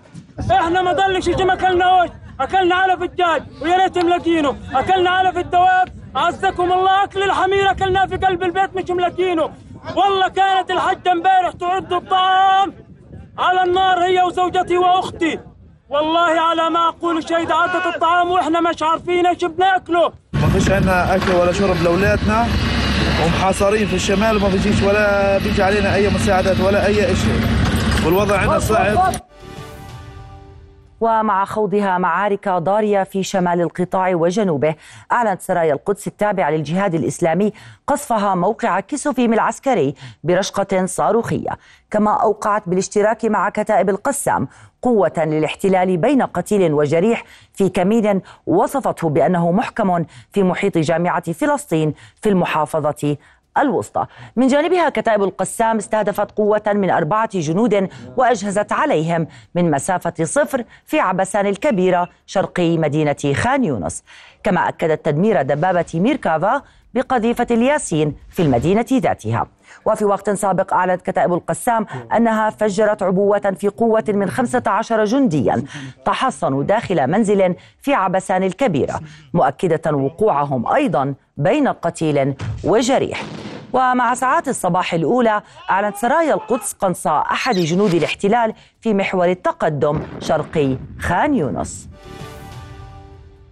إحنا 0.51 0.81
ما 0.81 0.93
ضلش 0.93 1.25
شيء 1.25 1.45
ما 1.45 1.53
اكلناش 1.53 2.09
أكلنا 2.39 2.75
علف 2.75 3.01
الدجاج 3.01 3.43
ويا 3.61 3.77
ريت 3.77 3.97
ملاقينه. 3.97 4.55
أكلنا 4.75 5.09
علف 5.09 5.37
الدواب. 5.37 5.98
عزكم 6.15 6.71
الله 6.71 7.03
أكل 7.03 7.23
الحمير 7.23 7.71
أكلناه 7.71 8.05
في 8.05 8.15
قلب 8.17 8.43
البيت 8.43 8.75
مش 8.75 8.89
ملاقينه 8.89 9.49
والله 9.95 10.27
كانت 10.27 10.71
الحجه 10.71 11.11
امبارح 11.11 11.51
تعد 11.59 11.93
الطعام. 11.93 12.73
على 13.37 13.63
النار 13.63 14.03
هي 14.03 14.21
وزوجتي 14.21 14.77
وأختي. 14.77 15.39
والله 15.89 16.41
على 16.41 16.69
ما 16.69 16.87
أقول 16.87 17.27
شيء 17.27 17.51
عدت 17.51 17.95
الطعام 17.95 18.31
وإحنا 18.31 18.61
مش 18.61 18.83
عارفين 18.83 19.25
إيش 19.25 19.45
بناكله. 19.45 20.11
ما 20.33 20.47
فيش 20.47 20.71
عندنا 20.71 21.15
أكل 21.15 21.31
ولا 21.31 21.51
شرب 21.51 21.83
لأولادنا. 21.83 22.47
ومحاصرين 23.25 23.87
في 23.87 23.95
الشمال 23.95 24.37
وما 24.37 24.49
فيش 24.49 24.81
ولا 24.81 25.37
بيجي 25.37 25.63
علينا 25.63 25.95
أي 25.95 26.09
مساعدات 26.09 26.59
ولا 26.59 26.85
أي 26.85 26.95
شيء 26.95 27.41
والوضع 28.05 28.37
عندنا 28.37 28.59
صعب. 28.59 29.13
ومع 31.01 31.45
خوضها 31.45 31.97
معارك 31.97 32.49
ضارية 32.49 33.03
في 33.03 33.23
شمال 33.23 33.61
القطاع 33.61 34.15
وجنوبه. 34.15 34.75
أعلنت 35.11 35.41
سرايا 35.41 35.73
القدس 35.73 36.07
التابعة 36.07 36.49
للجهاد 36.49 36.95
الإسلامي 36.95 37.53
قصفها 37.87 38.35
موقع 38.35 38.79
كسوفيم 38.79 39.33
العسكري 39.33 39.95
برشقة 40.23 40.85
صاروخية. 40.85 41.49
كما 41.91 42.11
أوقعت 42.11 42.69
بالاشتراك 42.69 43.25
مع 43.25 43.49
كتائب 43.49 43.89
القسام 43.89 44.47
قوة 44.81 45.13
للاحتلال 45.17 45.97
بين 45.97 46.21
قتيل 46.21 46.73
وجريح 46.73 47.23
في 47.53 47.69
كمين 47.69 48.21
وصفته 48.47 49.09
بأنه 49.09 49.51
محكم 49.51 50.05
في 50.31 50.43
محيط 50.43 50.77
جامعة 50.77 51.31
فلسطين 51.31 51.93
في 52.21 52.29
المحافظة 52.29 53.17
الوسطى. 53.57 54.05
من 54.35 54.47
جانبها 54.47 54.89
كتائب 54.89 55.23
القسام 55.23 55.77
استهدفت 55.77 56.31
قوة 56.31 56.63
من 56.67 56.89
أربعة 56.89 57.29
جنود 57.33 57.89
وأجهزت 58.17 58.71
عليهم 58.71 59.27
من 59.55 59.71
مسافة 59.71 60.13
صفر 60.23 60.63
في 60.85 60.99
عبسان 60.99 61.45
الكبيرة 61.45 62.09
شرقي 62.25 62.77
مدينة 62.77 63.33
خان 63.33 63.63
يونس. 63.63 64.03
كما 64.43 64.69
أكدت 64.69 65.05
تدمير 65.05 65.41
دبابة 65.41 65.85
ميركافا 65.93 66.61
بقذيفة 66.93 67.47
الياسين 67.51 68.15
في 68.29 68.41
المدينة 68.41 68.85
ذاتها. 68.93 69.47
وفي 69.85 70.05
وقت 70.05 70.29
سابق 70.29 70.73
أعلنت 70.73 71.01
كتائب 71.01 71.33
القسام 71.33 71.85
أنها 72.15 72.49
فجرت 72.49 73.03
عبوة 73.03 73.39
في 73.39 73.67
قوة 73.67 74.03
من 74.07 74.29
15 74.29 75.05
جنديا 75.05 75.63
تحصنوا 76.05 76.63
داخل 76.63 77.07
منزل 77.07 77.55
في 77.81 77.93
عبسان 77.93 78.43
الكبيرة 78.43 78.99
مؤكدة 79.33 79.91
وقوعهم 79.91 80.67
أيضا 80.67 81.13
بين 81.37 81.67
قتيل 81.67 82.33
وجريح. 82.63 83.23
ومع 83.73 84.13
ساعات 84.13 84.47
الصباح 84.47 84.93
الأولى 84.93 85.41
أعلنت 85.69 85.95
سرايا 85.95 86.33
القدس 86.33 86.73
قنصاء 86.73 87.21
أحد 87.31 87.55
جنود 87.55 87.93
الاحتلال 87.93 88.53
في 88.81 88.93
محور 88.93 89.29
التقدم 89.29 90.01
شرقي 90.19 90.77
خان 90.99 91.33
يونس. 91.35 91.89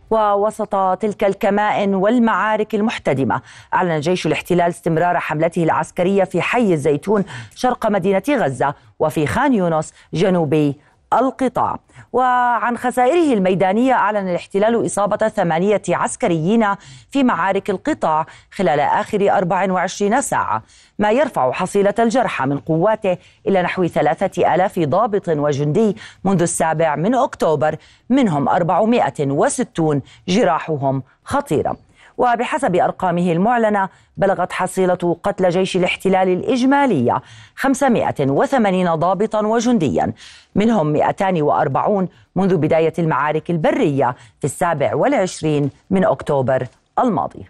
ووسط 0.09 0.75
تلك 0.99 1.23
الكمائن 1.23 1.95
والمعارك 1.95 2.75
المحتدمة 2.75 3.41
أعلن 3.73 3.99
جيش 3.99 4.27
الاحتلال 4.27 4.69
استمرار 4.69 5.19
حملته 5.19 5.63
العسكرية 5.63 6.23
في 6.23 6.41
حي 6.41 6.73
الزيتون 6.73 7.25
شرق 7.55 7.87
مدينة 7.87 8.23
غزة 8.29 8.73
وفي 8.99 9.27
خان 9.27 9.53
يونس 9.53 9.93
جنوبي 10.13 10.79
القطاع. 11.13 11.79
وعن 12.13 12.77
خسائره 12.77 13.33
الميدانية 13.33 13.93
أعلن 13.93 14.29
الاحتلال 14.29 14.85
إصابة 14.85 15.27
ثمانية 15.27 15.81
عسكريين 15.89 16.65
في 17.11 17.23
معارك 17.23 17.69
القطاع 17.69 18.25
خلال 18.51 18.79
آخر 18.79 19.31
24 19.31 20.21
ساعة. 20.21 20.63
ما 20.99 21.11
يرفع 21.11 21.51
حصيلة 21.51 21.93
الجرحى 21.99 22.45
من 22.45 22.59
قواته 22.59 23.17
إلى 23.47 23.61
نحو 23.61 23.87
ثلاثة 23.87 24.55
ألاف 24.55 24.79
ضابط 24.79 25.29
وجندي 25.29 25.97
منذ 26.23 26.41
السابع 26.41 26.95
من 26.95 27.15
أكتوبر 27.15 27.75
منهم 28.09 28.49
460 28.49 30.01
جراحهم 30.27 31.03
خطيرة. 31.23 31.86
وبحسب 32.17 32.75
أرقامه 32.75 33.31
المعلنة 33.31 33.89
بلغت 34.17 34.53
حصيلة 34.53 35.17
قتل 35.23 35.49
جيش 35.49 35.77
الاحتلال 35.77 36.27
الإجمالية 36.29 37.21
580 37.55 38.95
ضابطا 38.95 39.45
وجنديا 39.45 40.13
منهم 40.55 40.87
240 40.87 42.07
منذ 42.35 42.57
بداية 42.57 42.93
المعارك 42.99 43.49
البرية 43.49 44.15
في 44.39 44.45
السابع 44.45 44.95
والعشرين 44.95 45.69
من 45.89 46.05
أكتوبر 46.05 46.67
الماضي. 46.99 47.45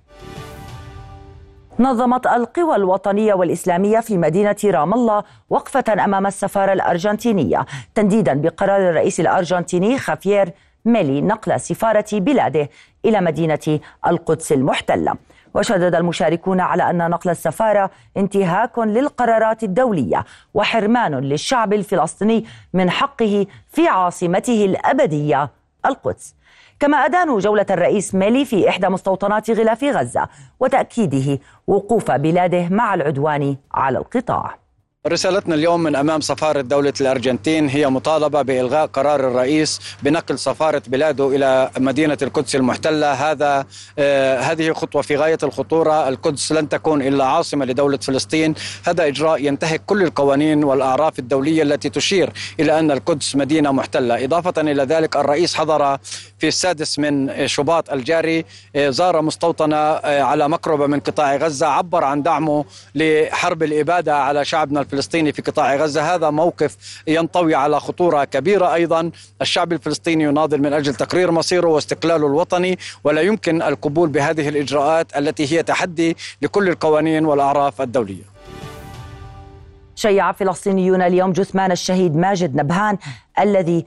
نظمت 1.79 2.27
القوى 2.27 2.75
الوطنية 2.75 3.33
والإسلامية 3.33 4.00
في 4.00 4.17
مدينة 4.17 4.55
رام 4.65 4.93
الله 4.93 5.24
وقفة 5.50 5.83
أمام 6.05 6.27
السفارة 6.27 6.74
الأرجنتينية 6.74 7.65
تنديدا 7.95 8.33
بقرار 8.33 8.89
الرئيس 8.89 9.19
الأرجنتيني 9.19 9.97
خافير 9.97 10.53
ميلي 10.88 11.22
نقل 11.22 11.60
سفارة 11.60 12.06
بلاده 12.13 12.70
إلى 13.06 13.22
مدينة 13.22 13.79
القدس 14.08 14.51
المحتلة. 14.51 15.15
وشدد 15.53 15.96
المشاركون 15.96 16.60
على 16.60 16.89
أن 16.89 17.10
نقل 17.10 17.29
السفارة 17.29 17.91
انتهاك 18.17 18.79
للقرارات 18.79 19.63
الدولية 19.63 20.25
وحرمان 20.53 21.15
للشعب 21.15 21.74
الفلسطيني 21.74 22.46
من 22.74 22.89
حقه 22.89 23.46
في 23.67 23.88
عاصمته 23.88 24.65
الأبدية 24.65 25.50
القدس. 25.86 26.36
كما 26.79 26.98
أدانوا 26.98 27.39
جولة 27.39 27.65
الرئيس 27.70 28.15
ميلي 28.15 28.46
في 28.46 28.70
إحدى 28.70 28.89
مستوطنات 28.89 29.51
غلاف 29.51 29.84
غزة 29.84 30.27
وتأكيده 30.60 31.39
وقوف 31.67 32.12
بلاده 32.12 32.70
مع 32.70 32.94
العدوان 32.94 33.58
على 33.74 33.98
القطاع. 33.98 34.66
رسالتنا 35.08 35.56
اليوم 35.56 35.84
من 35.84 35.96
أمام 35.96 36.22
سفارة 36.22 36.62
دولة 36.62 36.94
الأرجنتين 37.01 37.70
هي 37.70 37.89
مطالبة 37.89 38.42
بإلغاء 38.42 38.86
قرار 38.86 39.20
الرئيس 39.20 39.80
بنقل 40.04 40.39
سفارة 40.39 40.82
بلاده 40.88 41.36
إلى 41.36 41.70
مدينة 41.77 42.18
القدس 42.22 42.56
المحتلة. 42.56 43.12
هذا 43.13 43.66
آه 44.00 44.39
هذه 44.39 44.74
خطوة 44.74 45.01
في 45.01 45.16
غاية 45.16 45.38
الخطورة. 45.44 46.08
القدس 46.10 46.51
لن 46.51 46.70
تكون 46.70 47.01
إلا 47.01 47.25
عاصمة 47.25 47.66
لدولة 47.66 47.98
فلسطين. 47.98 48.56
هذا 48.88 49.08
إجراء 49.08 49.46
ينتهك 49.46 49.82
كل 49.86 50.04
القوانين 50.04 50.63
والأعراف 50.63 51.20
الدولية 51.20 51.63
التي 51.63 51.89
تشير 51.89 52.34
إلى 52.60 52.80
أن 52.80 52.92
القدس 52.92 53.36
مدينة 53.36 53.72
محتلة. 53.72 54.24
إضافة 54.25 54.62
إلى 54.62 54.84
ذلك 54.84 55.16
الرئيس 55.16 55.56
حضر 55.56 55.98
في 56.39 56.48
السادس 56.48 57.00
من 57.00 57.48
شباط 57.48 57.92
الجاري 57.94 58.46
آه 58.75 58.89
زار 58.89 59.22
مستوطنة 59.22 59.75
آه 59.75 60.22
على 60.22 60.50
مقربة 60.50 60.88
من 60.88 61.00
قطاع 61.00 61.36
غزة 61.36 61.68
عبر 61.68 62.04
عن 62.04 62.24
دعمه 62.24 62.66
لحرب 62.96 63.63
الإبادة 63.63 64.18
على 64.18 64.46
شعبنا 64.46 64.87
الفلسطيني 64.88 65.32
في 65.32 65.41
قطاع 65.41 65.75
غزة. 65.75 66.15
هذا 66.15 66.29
موقف 66.29 67.01
ينطوي 67.08 67.56
على 67.56 67.79
خطورة 67.79 68.24
كبيرة 68.24 68.74
أيضا. 68.74 69.12
الشعب 69.41 69.73
الفلسطيني 69.73 70.23
يناضل 70.23 70.62
من 70.62 70.73
أجل 70.73 70.95
تقرير 70.95 71.32
مصيره 71.32 71.67
واستقلاله 71.67 72.28
الوطني 72.28 72.80
ولا 73.04 73.21
يمكن 73.21 73.62
القبول 73.62 74.10
بهذه 74.10 74.50
الإجراءات 74.50 75.17
التي 75.17 75.54
هي 75.54 75.63
تحدي 75.63 76.17
لكل 76.41 76.69
القوانين 76.69 77.26
والأعراف 77.26 77.82
الدولية. 77.82 78.23
شيع 79.95 80.32
فلسطينيون 80.32 81.02
اليوم 81.02 81.32
جثمان 81.32 81.71
الشهيد 81.71 82.15
ماجد 82.15 82.56
نبهان 82.56 82.97
الذي 83.39 83.86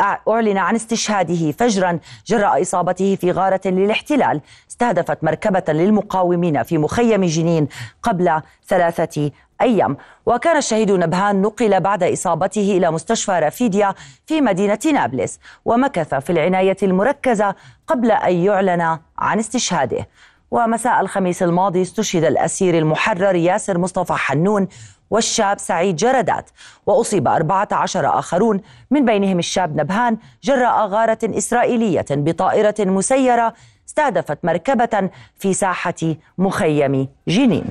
أعلن 0.00 0.58
عن 0.58 0.74
استشهاده 0.74 1.52
فجرا 1.52 1.98
جراء 2.26 2.62
إصابته 2.62 3.16
في 3.20 3.30
غارة 3.30 3.60
للاحتلال. 3.66 4.40
استهدفت 4.70 5.24
مركبة 5.24 5.72
للمقاومين 5.72 6.62
في 6.62 6.78
مخيم 6.78 7.24
جنين 7.24 7.68
قبل 8.02 8.42
ثلاثة 8.68 9.30
أيام. 9.60 9.96
وكان 10.26 10.56
الشهيد 10.56 10.90
نبهان 10.90 11.42
نقل 11.42 11.80
بعد 11.80 12.02
إصابته 12.02 12.76
إلى 12.76 12.90
مستشفى 12.90 13.32
رافيديا 13.32 13.94
في 14.26 14.40
مدينة 14.40 14.78
نابلس 14.92 15.40
ومكث 15.64 16.14
في 16.14 16.30
العناية 16.30 16.76
المركزة 16.82 17.54
قبل 17.86 18.10
أن 18.10 18.34
يعلن 18.34 18.98
عن 19.18 19.38
استشهاده. 19.38 20.08
ومساء 20.50 21.00
الخميس 21.00 21.42
الماضي 21.42 21.82
استشهد 21.82 22.24
الأسير 22.24 22.78
المحرر 22.78 23.34
ياسر 23.34 23.78
مصطفى 23.78 24.12
حنون 24.12 24.68
والشاب 25.10 25.58
سعيد 25.58 25.96
جردات. 25.96 26.50
وأصيب 26.86 27.28
14 27.28 28.18
آخرون 28.18 28.60
من 28.90 29.04
بينهم 29.04 29.38
الشاب 29.38 29.80
نبهان 29.80 30.18
جراء 30.42 30.86
غارة 30.86 31.18
إسرائيلية 31.24 32.06
بطائرة 32.10 32.74
مسيرة 32.78 33.54
استهدفت 33.88 34.38
مركبة 34.44 35.10
في 35.34 35.54
ساحة 35.54 35.94
مخيم 36.38 37.08
جنين. 37.28 37.64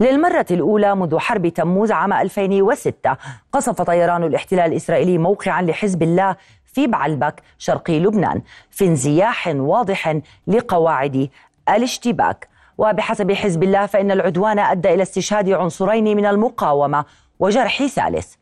للمرة 0.00 0.46
الأولى 0.50 0.94
منذ 0.94 1.18
حرب 1.18 1.48
تموز 1.48 1.92
عام 1.92 2.12
2006 2.12 3.16
قصف 3.52 3.82
طيران 3.82 4.24
الاحتلال 4.24 4.72
الإسرائيلي 4.72 5.18
موقعا 5.18 5.62
لحزب 5.62 6.02
الله 6.02 6.36
في 6.64 6.86
بعلبك 6.86 7.42
شرقي 7.58 8.00
لبنان 8.00 8.42
في 8.70 8.84
انزياح 8.86 9.46
واضح 9.54 10.16
لقواعد 10.46 11.28
الاشتباك. 11.68 12.48
وبحسب 12.80 13.32
حزب 13.32 13.62
الله 13.62 13.86
فإن 13.86 14.10
العدوان 14.10 14.58
أدى 14.58 14.94
إلى 14.94 15.02
استشهاد 15.02 15.50
عنصرين 15.50 16.16
من 16.16 16.26
المقاومة 16.26 17.04
وجرح 17.38 17.86
ثالث. 17.86 18.34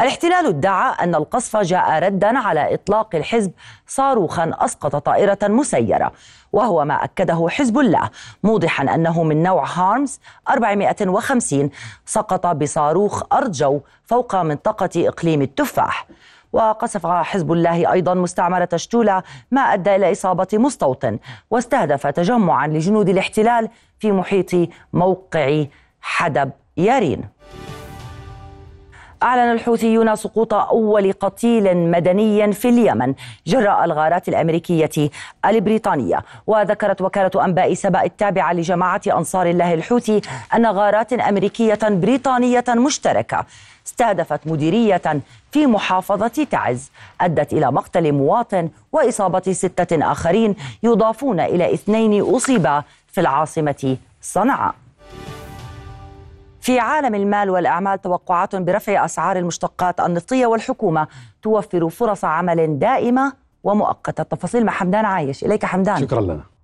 الاحتلال 0.00 0.46
ادعى 0.46 0.94
أن 1.00 1.14
القصف 1.14 1.56
جاء 1.56 1.98
ردا 1.98 2.38
على 2.38 2.74
إطلاق 2.74 3.14
الحزب 3.14 3.52
صاروخا 3.86 4.52
أسقط 4.58 4.96
طائرة 4.96 5.38
مسيرة 5.42 6.12
وهو 6.52 6.84
ما 6.84 7.04
أكده 7.04 7.46
حزب 7.50 7.78
الله 7.78 8.10
موضحا 8.42 8.94
أنه 8.94 9.22
من 9.22 9.42
نوع 9.42 9.64
هارمز 9.66 10.20
450 10.48 11.70
سقط 12.06 12.46
بصاروخ 12.46 13.22
أرض 13.32 13.52
جو 13.52 13.80
فوق 14.04 14.36
منطقة 14.36 14.90
إقليم 15.08 15.42
التفاح. 15.42 16.06
وقصف 16.56 17.06
حزب 17.06 17.52
الله 17.52 17.92
أيضا 17.92 18.14
مستعمرة 18.14 18.68
شتولة 18.76 19.22
ما 19.50 19.60
أدى 19.60 19.96
إلى 19.96 20.12
إصابة 20.12 20.48
مستوطن 20.52 21.18
واستهدف 21.50 22.06
تجمعا 22.06 22.66
لجنود 22.66 23.08
الاحتلال 23.08 23.68
في 23.98 24.12
محيط 24.12 24.50
موقع 24.92 25.64
حدب 26.00 26.50
يارين. 26.76 27.24
أعلن 29.22 29.52
الحوثيون 29.52 30.16
سقوط 30.16 30.54
أول 30.54 31.12
قتيل 31.12 31.76
مدني 31.76 32.52
في 32.52 32.68
اليمن 32.68 33.14
جراء 33.46 33.84
الغارات 33.84 34.28
الأمريكية 34.28 35.10
البريطانية. 35.46 36.24
وذكرت 36.46 37.02
وكالة 37.02 37.44
أنباء 37.44 37.74
سبأ 37.74 38.04
التابعة 38.04 38.52
لجماعة 38.52 39.00
أنصار 39.06 39.46
الله 39.46 39.74
الحوثي 39.74 40.20
أن 40.54 40.66
غارات 40.66 41.12
أمريكية 41.12 41.78
بريطانية 41.82 42.64
مشتركة. 42.68 43.46
استهدفت 43.86 44.46
مديرية 44.46 45.22
في 45.52 45.66
محافظة 45.66 46.46
تعز 46.50 46.90
أدت 47.20 47.52
إلى 47.52 47.72
مقتل 47.72 48.12
مواطن 48.12 48.68
وإصابة 48.92 49.52
ستة 49.52 50.12
آخرين 50.12 50.54
يضافون 50.82 51.40
إلى 51.40 51.74
اثنين 51.74 52.22
أصيبا 52.22 52.82
في 53.08 53.20
العاصمة 53.20 53.96
صنعاء. 54.22 54.74
في 56.60 56.78
عالم 56.80 57.14
المال 57.14 57.50
والأعمال 57.50 58.00
توقعات 58.02 58.56
برفع 58.56 59.04
أسعار 59.04 59.36
المشتقات 59.38 60.00
النفطية 60.00 60.46
والحكومة 60.46 61.06
توفر 61.42 61.88
فرص 61.88 62.24
عمل 62.24 62.78
دائمة 62.78 63.32
ومؤقتة. 63.64 64.20
التفاصيل 64.20 64.64
مع 64.66 64.72
حمدان 64.72 65.04
عايش. 65.04 65.44
إليك 65.44 65.64
حمدان. 65.64 66.00
شكرا 66.00 66.20
لنا. 66.20 66.55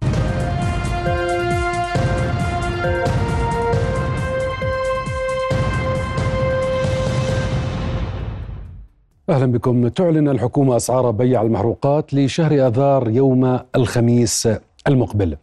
أهلا 9.28 9.46
بكم. 9.46 9.88
تعلن 9.88 10.28
الحكومة 10.28 10.76
أسعار 10.76 11.10
بيع 11.10 11.42
المحروقات 11.42 12.14
لشهر 12.14 12.66
آذار 12.66 13.10
يوم 13.10 13.58
الخميس 13.76 14.48
المقبل. 14.88 15.36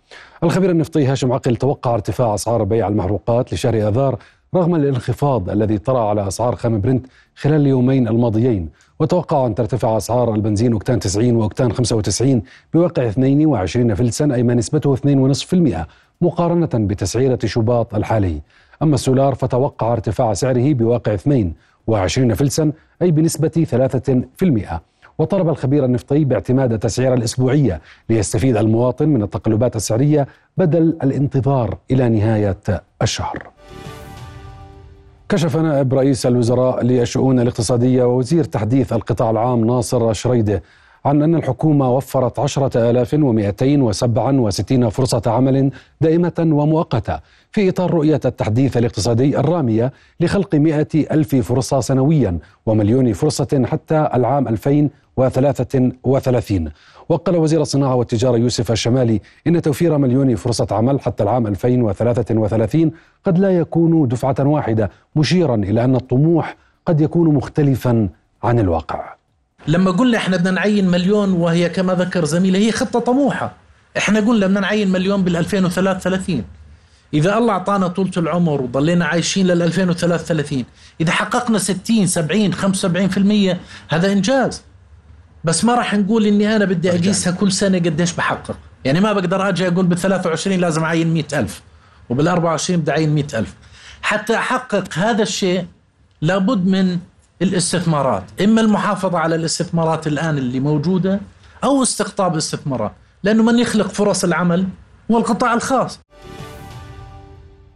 الخبير 0.43 0.69
النفطي 0.71 1.05
هاشم 1.05 1.31
عقل 1.31 1.55
توقع 1.55 1.93
ارتفاع 1.93 2.35
أسعار 2.35 2.63
بيع 2.63 2.87
المحروقات 2.87 3.53
لشهر 3.53 3.87
أذار 3.87 4.19
رغم 4.55 4.75
الانخفاض 4.75 5.49
الذي 5.49 5.77
طرأ 5.77 5.99
على 5.99 6.27
أسعار 6.27 6.55
خام 6.55 6.81
برنت 6.81 7.05
خلال 7.35 7.61
اليومين 7.61 8.07
الماضيين 8.07 8.69
وتوقع 8.99 9.45
أن 9.45 9.55
ترتفع 9.55 9.97
أسعار 9.97 10.35
البنزين 10.35 10.73
أوكتان 10.73 10.99
90 10.99 11.35
وأوكتان 11.35 11.71
95 11.71 12.41
بواقع 12.73 13.07
22 13.07 13.95
فلسا 13.95 14.33
أي 14.33 14.43
ما 14.43 14.53
نسبته 14.53 14.95
2.5% 14.95 15.85
مقارنة 16.21 16.69
بتسعيرة 16.73 17.39
شباط 17.45 17.95
الحالي. 17.95 18.41
أما 18.81 18.95
السولار 18.95 19.35
فتوقع 19.35 19.93
ارتفاع 19.93 20.33
سعره 20.33 20.73
بواقع 20.73 21.15
22 21.83 22.33
فلسا 22.33 22.71
أي 23.01 23.11
بنسبة 23.11 23.67
3% 24.69 24.79
وطلب 25.19 25.49
الخبير 25.49 25.85
النفطي 25.85 26.25
باعتماد 26.25 26.73
التسعيرة 26.73 27.13
الأسبوعية 27.13 27.81
ليستفيد 28.09 28.57
المواطن 28.57 29.09
من 29.09 29.23
التقلبات 29.23 29.75
السعرية 29.75 30.27
بدل 30.57 30.97
الانتظار 31.03 31.77
إلى 31.91 32.09
نهاية 32.09 32.57
الشهر. 33.01 33.49
كشف 35.29 35.57
نائب 35.57 35.93
رئيس 35.93 36.25
الوزراء 36.25 36.83
للشؤون 36.83 37.39
الاقتصادية 37.39 38.03
ووزير 38.03 38.43
تحديث 38.43 38.93
القطاع 38.93 39.29
العام 39.29 39.65
ناصر 39.65 40.13
شريده 40.13 40.63
عن 41.05 41.21
أن 41.21 41.35
الحكومة 41.35 41.95
وفرت 41.95 42.39
عشرة 42.39 42.89
آلاف 42.89 43.13
ومئتين 43.13 43.81
وسبعا 43.81 44.41
وستين 44.41 44.89
فرصة 44.89 45.21
عمل 45.27 45.71
دائمة 46.01 46.33
ومؤقتة 46.39 47.19
في 47.51 47.69
إطار 47.69 47.91
رؤية 47.91 48.19
التحديث 48.25 48.77
الاقتصادي 48.77 49.39
الرامية 49.39 49.93
لخلق 50.19 50.55
مئة 50.55 50.87
ألف 51.11 51.35
فرصة 51.35 51.79
سنويا 51.79 52.37
ومليون 52.65 53.13
فرصة 53.13 53.63
حتى 53.65 54.09
العام 54.13 54.47
2033 54.47 56.71
وقال 57.09 57.35
وزير 57.35 57.61
الصناعة 57.61 57.95
والتجارة 57.95 58.37
يوسف 58.37 58.71
الشمالي 58.71 59.21
إن 59.47 59.61
توفير 59.61 59.97
مليون 59.97 60.35
فرصة 60.35 60.67
عمل 60.71 60.99
حتى 60.99 61.23
العام 61.23 61.47
2033 61.47 62.91
قد 63.23 63.39
لا 63.39 63.57
يكون 63.57 64.07
دفعة 64.07 64.35
واحدة 64.39 64.89
مشيرا 65.15 65.55
إلى 65.55 65.83
أن 65.83 65.95
الطموح 65.95 66.55
قد 66.85 67.01
يكون 67.01 67.33
مختلفا 67.33 68.09
عن 68.43 68.59
الواقع. 68.59 69.18
لما 69.67 69.91
قلنا 69.91 70.17
إحنا 70.17 70.37
بدنا 70.37 70.51
نعين 70.51 70.87
مليون 70.87 71.31
وهي 71.31 71.69
كما 71.69 71.93
ذكر 71.93 72.25
زميلي 72.25 72.67
هي 72.67 72.71
خطة 72.71 72.99
طموحة. 72.99 73.53
إحنا 73.97 74.19
قلنا 74.19 74.47
بدنا 74.47 74.59
نعين 74.59 74.91
مليون 74.91 75.23
بال 75.23 75.35
2033 75.35 76.43
إذا 77.13 77.37
الله 77.37 77.53
أعطانا 77.53 77.87
طولة 77.87 78.11
العمر 78.17 78.61
وضلينا 78.61 79.05
عايشين 79.05 79.47
لل 79.47 79.61
2033 79.61 80.63
إذا 81.01 81.11
حققنا 81.11 81.57
60 81.57 82.07
70 82.07 82.53
75% 83.53 83.57
هذا 83.89 84.11
إنجاز. 84.11 84.61
بس 85.43 85.65
ما 85.65 85.75
راح 85.75 85.93
نقول 85.93 86.25
إني 86.25 86.55
أنا 86.55 86.65
بدي 86.65 86.89
أقيسها 86.91 87.33
كل 87.33 87.51
سنة 87.51 87.77
قديش 87.77 88.13
بحقق. 88.13 88.57
يعني 88.85 88.99
ما 88.99 89.13
بقدر 89.13 89.49
أجي 89.49 89.67
أقول 89.67 89.85
بال 89.85 89.97
23 89.97 90.57
لازم 90.59 90.83
أعين 90.83 91.13
100000 91.13 91.61
وبال 92.09 92.27
24 92.27 92.79
بدي 92.79 92.91
أعين 92.91 93.15
100000 93.15 93.53
حتى 94.01 94.35
أحقق 94.35 94.93
هذا 94.93 95.23
الشيء 95.23 95.65
لابد 96.21 96.65
من 96.65 96.97
الاستثمارات. 97.41 98.23
إما 98.43 98.61
المحافظة 98.61 99.17
على 99.17 99.35
الاستثمارات 99.35 100.07
الآن 100.07 100.37
اللي 100.37 100.59
موجودة 100.59 101.19
أو 101.63 101.83
استقطاب 101.83 102.35
استثمارات 102.35 102.91
لأنه 103.23 103.43
من 103.43 103.59
يخلق 103.59 103.87
فرص 103.87 104.23
العمل 104.23 104.65
هو 105.11 105.17
القطاع 105.17 105.53
الخاص. 105.53 105.99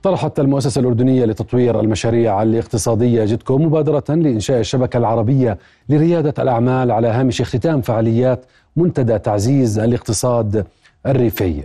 طرحت 0.03 0.39
المؤسسة 0.39 0.81
الأردنية 0.81 1.25
لتطوير 1.25 1.79
المشاريع 1.79 2.43
الاقتصادية 2.43 3.25
جدكو 3.25 3.57
مبادرة 3.57 4.03
لإنشاء 4.09 4.59
الشبكة 4.59 4.97
العربية 4.97 5.57
لريادة 5.89 6.43
الأعمال 6.43 6.91
على 6.91 7.07
هامش 7.07 7.41
اختتام 7.41 7.81
فعاليات 7.81 8.45
منتدى 8.75 9.19
تعزيز 9.19 9.79
الاقتصاد 9.79 10.65
الريفي. 11.05 11.63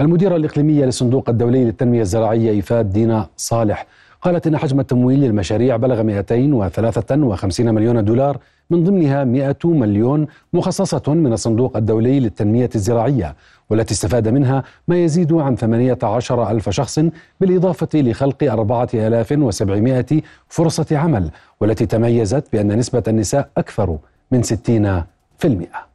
المديرة 0.00 0.36
الإقليمية 0.36 0.84
للصندوق 0.84 1.28
الدولي 1.30 1.64
للتنمية 1.64 2.00
الزراعية 2.00 2.50
إيفاد 2.50 2.92
دينا 2.92 3.26
صالح. 3.36 3.86
قالت 4.22 4.46
إن 4.46 4.56
حجم 4.56 4.80
التمويل 4.80 5.20
للمشاريع 5.20 5.76
بلغ 5.76 6.02
253 6.02 7.74
مليون 7.74 8.04
دولار 8.04 8.38
من 8.70 8.84
ضمنها 8.84 9.24
100 9.24 9.56
مليون 9.64 10.26
مخصصة 10.52 11.14
من 11.14 11.32
الصندوق 11.32 11.76
الدولي 11.76 12.20
للتنمية 12.20 12.70
الزراعية 12.74 13.36
والتي 13.70 13.94
استفاد 13.94 14.28
منها 14.28 14.62
ما 14.88 14.96
يزيد 15.04 15.32
عن 15.32 15.56
18 15.56 16.50
ألف 16.50 16.70
شخص 16.70 17.00
بالإضافة 17.40 17.88
لخلق 17.94 18.44
4700 18.44 20.04
فرصة 20.48 20.98
عمل 20.98 21.30
والتي 21.60 21.86
تميزت 21.86 22.44
بأن 22.52 22.78
نسبة 22.78 23.02
النساء 23.08 23.48
أكثر 23.56 23.98
من 24.32 24.42
60% 24.44 25.87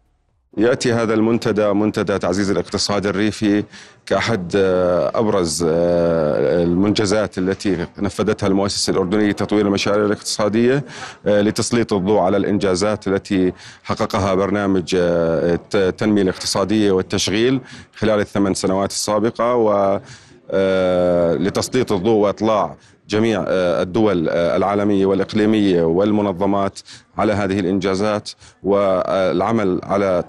يأتي 0.57 0.93
هذا 0.93 1.13
المنتدى 1.13 1.73
منتدى 1.73 2.19
تعزيز 2.19 2.51
الاقتصاد 2.51 3.05
الريفي 3.05 3.63
كأحد 4.05 4.53
آه، 4.55 5.11
أبرز 5.15 5.63
آه، 5.63 6.63
المنجزات 6.63 7.37
التي 7.37 7.87
نفذتها 7.97 8.47
المؤسسة 8.47 8.91
الأردنية 8.91 9.29
لتطوير 9.29 9.65
المشاريع 9.65 10.05
الاقتصادية 10.05 10.83
آه، 11.25 11.41
لتسليط 11.41 11.93
الضوء 11.93 12.19
على 12.19 12.37
الإنجازات 12.37 13.07
التي 13.07 13.53
حققها 13.83 14.33
برنامج 14.33 14.95
التنمية 14.95 16.21
الاقتصادية 16.21 16.91
والتشغيل 16.91 17.61
خلال 17.95 18.19
الثمان 18.19 18.53
سنوات 18.53 18.91
السابقة 18.91 19.55
و 19.55 19.99
لتسليط 21.39 21.91
الضوء 21.91 22.15
وإطلاع 22.15 22.75
جميع 23.09 23.45
آه، 23.47 23.81
الدول 23.81 24.29
آه، 24.29 24.57
العالمية 24.57 25.05
والإقليمية 25.05 25.83
والمنظمات 25.83 26.79
على 27.17 27.33
هذه 27.33 27.59
الإنجازات 27.59 28.29
والعمل 28.63 29.79
على 29.83 30.23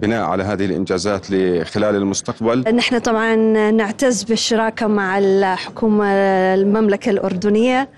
بناء 0.00 0.24
على 0.24 0.42
هذه 0.42 0.64
الإنجازات 0.64 1.26
خلال 1.64 1.96
المستقبل. 1.96 2.74
نحن 2.76 2.98
طبعا 2.98 3.34
نعتز 3.70 4.22
بالشراكة 4.22 4.86
مع 4.86 5.18
الحكومة 5.18 6.06
المملكة 6.54 7.10
الأردنية 7.10 7.88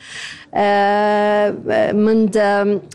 منذ 1.94 2.36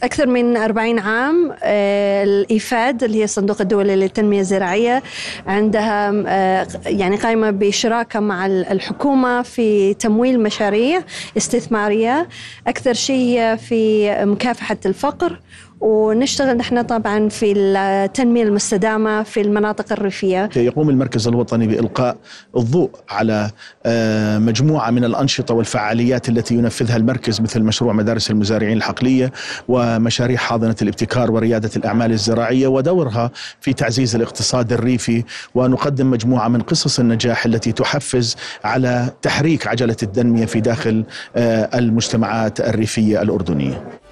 أكثر 0.03 0.27
من 0.27 0.57
40 0.57 0.99
عام 0.99 1.55
آه، 1.63 2.23
الإيفاد 2.23 3.03
اللي 3.03 3.17
هي 3.19 3.23
الصندوق 3.23 3.61
الدولي 3.61 3.95
للتنمية 3.95 4.39
الزراعية 4.39 5.03
عندها 5.47 6.23
آه، 6.27 6.67
يعني 6.85 7.15
قائمة 7.15 7.51
بشراكة 7.51 8.19
مع 8.19 8.45
الحكومة 8.45 9.41
في 9.41 9.93
تمويل 9.93 10.39
مشاريع 10.39 11.01
استثمارية 11.37 12.27
أكثر 12.67 12.93
شيء 12.93 13.55
في 13.55 14.11
مكافحة 14.25 14.77
الفقر 14.85 15.39
ونشتغل 15.81 16.57
نحن 16.57 16.81
طبعا 16.81 17.29
في 17.29 17.51
التنمية 17.51 18.43
المستدامة 18.43 19.23
في 19.23 19.41
المناطق 19.41 19.85
الريفية. 19.91 20.49
يقوم 20.55 20.89
المركز 20.89 21.27
الوطني 21.27 21.67
بإلقاء 21.67 22.17
الضوء 22.57 22.89
على 23.09 23.51
آه، 23.85 24.37
مجموعة 24.37 24.91
من 24.91 25.03
الأنشطة 25.03 25.53
والفعاليات 25.53 26.29
التي 26.29 26.55
ينفذها 26.55 26.97
المركز 26.97 27.41
مثل 27.41 27.61
مشروع 27.61 27.93
مدارس 27.93 28.31
المزارعين 28.31 28.77
الحقلية 28.77 29.31
ومشاريع 29.67 30.37
حاضنة 30.37 30.75
الابتكار 30.81 31.31
وريادة 31.31 31.69
الأعمال 31.75 32.11
الزراعية 32.11 32.67
ودورها 32.67 33.31
في 33.61 33.73
تعزيز 33.73 34.15
الاقتصاد 34.15 34.73
الريفي. 34.73 35.23
ونقدم 35.55 36.11
مجموعة 36.11 36.47
من 36.47 36.61
قصص 36.61 36.99
النجاح 36.99 37.45
التي 37.45 37.71
تحفز 37.71 38.35
على 38.63 39.09
تحريك 39.21 39.67
عجلة 39.67 39.97
التنمية 40.03 40.45
في 40.45 40.61
داخل 40.61 41.03
آه، 41.35 41.77
المجتمعات 41.77 42.59
الريفية 42.59 43.21
الأردنية. 43.21 44.04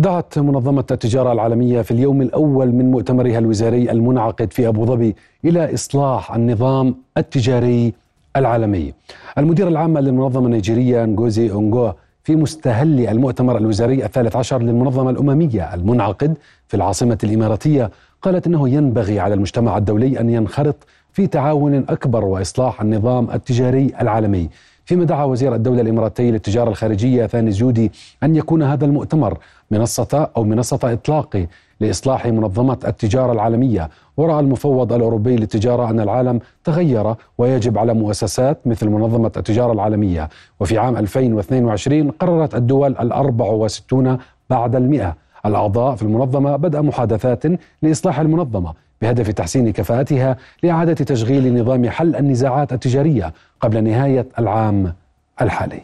دعت 0.00 0.38
منظمة 0.38 0.84
التجارة 0.90 1.32
العالمية 1.32 1.82
في 1.82 1.90
اليوم 1.90 2.22
الأول 2.22 2.72
من 2.72 2.90
مؤتمرها 2.90 3.38
الوزاري 3.38 3.90
المنعقد 3.90 4.52
في 4.52 4.68
أبو 4.68 4.86
ظبي 4.86 5.16
إلى 5.44 5.74
إصلاح 5.74 6.34
النظام 6.34 6.94
التجاري 7.16 7.92
العالمي. 8.36 8.92
المدير 9.38 9.68
العام 9.68 9.98
للمنظمة 9.98 10.46
النيجيرية 10.46 11.04
نغوزي 11.04 11.50
أونغو 11.50 11.92
في 12.24 12.36
مستهل 12.36 13.08
المؤتمر 13.08 13.58
الوزاري 13.58 14.04
الثالث 14.04 14.36
عشر 14.36 14.62
للمنظمة 14.62 15.10
الأممية 15.10 15.74
المنعقد 15.74 16.38
في 16.68 16.76
العاصمة 16.76 17.18
الإماراتية 17.24 17.90
قالت 18.22 18.46
إنه 18.46 18.68
ينبغي 18.68 19.20
على 19.20 19.34
المجتمع 19.34 19.76
الدولي 19.76 20.20
أن 20.20 20.30
ينخرط 20.30 20.76
في 21.12 21.26
تعاون 21.26 21.74
أكبر 21.74 22.24
وإصلاح 22.24 22.80
النظام 22.80 23.30
التجاري 23.30 23.92
العالمي. 24.00 24.48
فيما 24.84 25.04
دعا 25.04 25.24
وزير 25.24 25.54
الدولة 25.54 25.80
الإماراتي 25.80 26.30
للتجارة 26.30 26.70
الخارجية 26.70 27.26
ثاني 27.26 27.50
زودي 27.50 27.92
أن 28.22 28.36
يكون 28.36 28.62
هذا 28.62 28.84
المؤتمر 28.84 29.38
منصة 29.70 30.30
أو 30.36 30.44
منصة 30.44 30.78
إطلاق 30.84 31.46
لإصلاح 31.80 32.26
منظمة 32.26 32.78
التجارة 32.86 33.32
العالمية. 33.32 33.90
ورأى 34.16 34.40
المفوض 34.40 34.92
الأوروبي 34.92 35.36
للتجارة 35.36 35.90
أن 35.90 36.00
العالم 36.00 36.40
تغير 36.64 37.14
ويجب 37.38 37.78
على 37.78 37.94
مؤسسات 37.94 38.66
مثل 38.66 38.88
منظمة 38.88 39.32
التجارة 39.36 39.72
العالمية. 39.72 40.28
وفي 40.60 40.78
عام 40.78 40.96
2022 40.96 42.10
قررت 42.10 42.54
الدول 42.54 42.90
الأربع 42.92 43.46
وستون 43.46 44.18
بعد 44.50 44.76
المئة. 44.76 45.16
الأعضاء 45.46 45.94
في 45.94 46.02
المنظمة 46.02 46.56
بدء 46.56 46.82
محادثات 46.82 47.44
لإصلاح 47.82 48.20
المنظمة 48.20 48.74
بهدف 49.02 49.30
تحسين 49.30 49.72
كفاءتها 49.72 50.36
لإعادة 50.62 50.92
تشغيل 50.92 51.60
نظام 51.60 51.88
حل 51.88 52.16
النزاعات 52.16 52.72
التجارية 52.72 53.32
قبل 53.60 53.84
نهاية 53.84 54.26
العام 54.38 54.94
الحالي. 55.42 55.80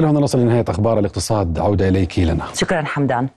إلى 0.00 0.08
هنا 0.08 0.20
نصل 0.20 0.38
لنهاية 0.38 0.64
أخبار 0.68 0.98
الاقتصاد. 0.98 1.58
عودة 1.58 1.88
إليك 1.88 2.18
لنا 2.18 2.44
شكرا 2.54 2.82
حمدان. 2.82 3.28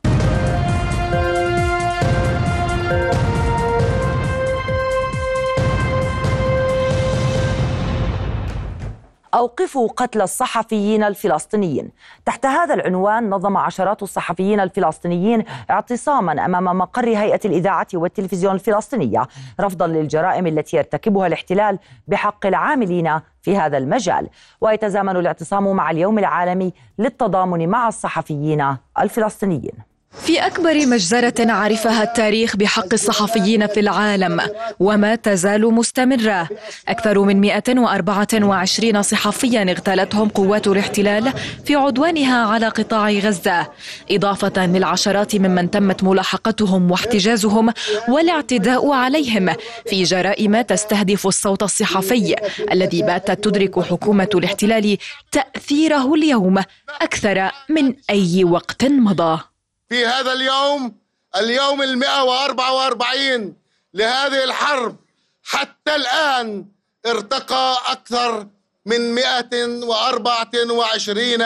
أوقفوا 9.34 9.88
قتل 9.88 10.22
الصحفيين 10.22 11.04
الفلسطينيين. 11.04 11.92
تحت 12.26 12.46
هذا 12.46 12.74
العنوان 12.74 13.30
نظم 13.30 13.58
عشرات 13.58 14.04
الصحفيين 14.04 14.60
الفلسطينيين 14.60 15.44
اعتصاما 15.70 16.46
أمام 16.46 16.78
مقر 16.78 17.08
هيئة 17.08 17.40
الإذاعة 17.46 17.88
والتلفزيون 17.94 18.56
الفلسطينية 18.56 19.28
رفضا 19.60 19.88
للجرائم 19.88 20.48
التي 20.48 20.78
يرتكبها 20.78 21.28
الاحتلال 21.28 21.80
بحق 22.08 22.46
العاملين 22.46 23.20
في 23.42 23.58
هذا 23.58 23.78
المجال. 23.78 24.30
ويتزامن 24.62 25.18
الاعتصام 25.18 25.76
مع 25.76 25.92
اليوم 25.92 26.20
العالمي 26.20 26.74
للتضامن 27.00 27.70
مع 27.70 27.88
الصحفيين 27.88 28.78
الفلسطينيين. 29.00 29.93
في 30.22 30.40
أكبر 30.40 30.86
مجزرة 30.86 31.52
عرفها 31.52 32.04
التاريخ 32.04 32.56
بحق 32.56 32.94
الصحفيين 32.94 33.68
في 33.68 33.80
العالم 33.80 34.42
وما 34.80 35.16
تزال 35.16 35.74
مستمرة. 35.74 36.50
أكثر 36.88 37.20
من 37.20 37.42
124 37.42 39.02
صحفيا 39.02 39.64
اغتالتهم 39.72 40.30
قوات 40.30 40.68
الاحتلال 40.68 41.34
في 41.66 41.76
عدوانها 41.76 42.46
على 42.46 42.68
قطاع 42.68 43.10
غزة 43.12 43.68
إضافة 44.12 44.66
للعشرات 44.66 45.36
ممن 45.36 45.72
تمت 45.72 46.04
ملاحقتهم 46.04 46.92
واحتجازهم 46.92 47.74
والاعتداء 48.10 48.92
عليهم. 48.92 49.50
في 49.90 50.04
جرائم 50.04 50.62
تستهدف 50.62 51.28
الصوت 51.28 51.64
الصحفي 51.64 52.36
الذي 52.72 53.02
باتت 53.02 53.44
تدرك 53.44 53.80
حكومة 53.80 54.30
الاحتلال 54.36 54.98
تأثيره 55.32 56.14
اليوم 56.14 56.62
أكثر 57.02 57.52
من 57.70 57.94
أي 58.10 58.44
وقت 58.44 58.86
مضى. 58.86 59.53
في 59.90 60.06
هذا 60.06 60.34
اليوم 60.34 60.96
اليوم 61.36 61.82
المئة 61.82 62.24
وأربعة 62.24 62.74
وأربعين 62.74 63.56
لهذه 63.94 64.44
الحرب 64.44 64.96
حتى 65.44 65.96
الآن 65.96 66.66
ارتقى 67.06 67.78
أكثر 67.88 68.48
من 68.86 69.16
مئة 69.16 69.66
وأربعة 69.84 70.52
وعشرين 70.72 71.46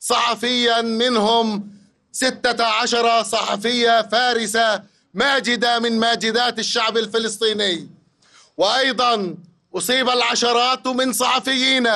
صحفيا 0.00 0.82
منهم 0.82 1.70
ستة 2.12 2.64
عشر 2.64 3.22
صحفية 3.22 4.02
فارسة 4.02 4.82
ماجدة 5.14 5.78
من 5.78 5.98
ماجدات 5.98 6.58
الشعب 6.58 6.96
الفلسطيني. 6.96 7.88
وأيضا 8.56 9.34
أصيب 9.76 10.08
العشرات 10.08 10.86
من 10.86 11.12
صحفيين 11.12 11.88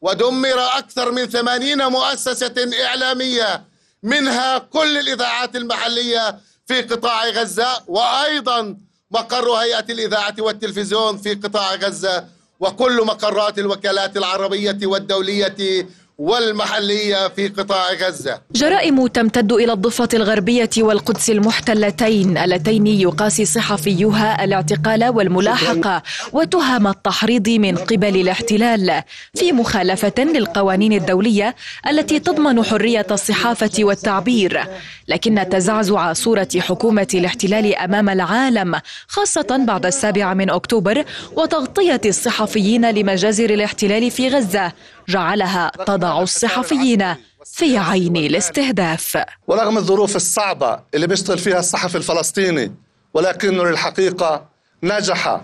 ودمر 0.00 0.60
أكثر 0.78 1.12
من 1.12 1.26
ثمانين 1.26 1.86
مؤسسة 1.86 2.54
إعلامية 2.84 3.64
منها 4.06 4.58
كل 4.58 4.98
الإذاعات 4.98 5.56
المحلية 5.56 6.38
في 6.66 6.82
قطاع 6.82 7.28
غزة 7.28 7.82
وأيضا 7.86 8.76
مقر 9.10 9.50
هيئة 9.50 9.84
الإذاعة 9.92 10.34
والتلفزيون 10.38 11.18
في 11.18 11.34
قطاع 11.34 11.74
غزة 11.74 12.24
وكل 12.60 13.04
مقرات 13.06 13.58
الوكالات 13.58 14.16
العربية 14.16 14.78
والدولية 14.82 15.86
والمحلية 16.18 17.28
في 17.28 17.48
قطاع 17.48 17.92
غزة. 17.92 18.40
جرائم 18.52 19.06
تمتد 19.06 19.52
إلى 19.52 19.72
الضفة 19.72 20.08
الغربية 20.14 20.70
والقدس 20.78 21.30
المحتلتين 21.30 22.38
اللتين 22.38 22.86
يقاسي 22.86 23.44
صحفيها 23.44 24.44
الاعتقال 24.44 25.08
والملاحقة 25.08 26.02
وتهم 26.32 26.86
التحريض 26.86 27.48
من 27.48 27.76
قبل 27.76 28.16
الاحتلال. 28.20 29.02
في 29.34 29.52
مخالفة 29.52 30.14
للقوانين 30.18 30.92
الدولية 30.92 31.54
التي 31.88 32.18
تضمن 32.18 32.64
حرية 32.64 33.06
الصحافة 33.10 33.70
والتعبير 33.78 34.64
لكن 35.08 35.48
تزعزع 35.50 36.12
صورة 36.12 36.48
حكومة 36.58 37.08
الاحتلال 37.14 37.74
أمام 37.74 38.08
العالم 38.08 38.80
خاصة 39.08 39.64
بعد 39.66 39.86
السابع 39.86 40.34
من 40.34 40.50
أكتوبر 40.50 41.04
وتغطية 41.32 42.00
الصحفيين 42.06 42.90
لمجازر 42.90 43.50
الاحتلال 43.50 44.10
في 44.10 44.28
غزة. 44.28 44.72
جعلها 45.08 45.72
تضع 45.86 46.22
الصحفيين 46.22 47.14
في 47.44 47.78
عين 47.78 48.16
الاستهداف. 48.16 49.18
ورغم 49.48 49.78
الظروف 49.78 50.16
الصعبة 50.16 50.80
اللي 50.94 51.06
بيشتغل 51.06 51.38
فيها 51.38 51.58
الصحفي 51.58 51.98
الفلسطيني 51.98 52.74
ولكنه 53.14 53.64
للحقيقة 53.64 54.48
نجح 54.82 55.40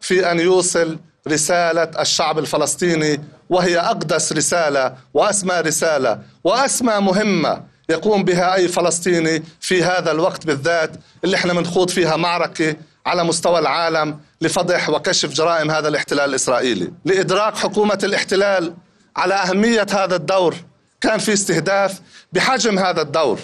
في 0.00 0.30
أن 0.30 0.40
يوصل 0.40 0.98
رسالة 1.28 1.90
الشعب 2.00 2.38
الفلسطيني 2.38 3.20
وهي 3.50 3.78
أقدس 3.78 4.32
رسالة 4.32 4.94
وأسمى 5.14 5.54
رسالة 5.60 6.18
وأسمى 6.44 6.94
مهمة 7.00 7.62
يقوم 7.88 8.24
بها 8.24 8.54
أي 8.54 8.68
فلسطيني 8.68 9.42
في 9.60 9.82
هذا 9.84 10.10
الوقت 10.10 10.46
بالذات 10.46 10.90
اللي 11.24 11.36
إحنا 11.36 11.52
بنخوض 11.52 11.90
فيها 11.90 12.16
معركة 12.16 12.76
على 13.06 13.24
مستوى 13.24 13.58
العالم 13.58 14.20
لفضح 14.40 14.88
وكشف 14.90 15.32
جرائم 15.32 15.70
هذا 15.70 15.88
الاحتلال 15.88 16.30
الإسرائيلي. 16.30 16.92
لإدراك 17.04 17.56
حكومة 17.56 17.98
الاحتلال 18.04 18.74
على 19.16 19.34
أهمية 19.34 19.86
هذا 19.92 20.16
الدور. 20.16 20.54
كان 21.00 21.18
في 21.18 21.32
استهداف 21.32 22.00
بحجم 22.32 22.78
هذا 22.78 23.02
الدور. 23.02 23.38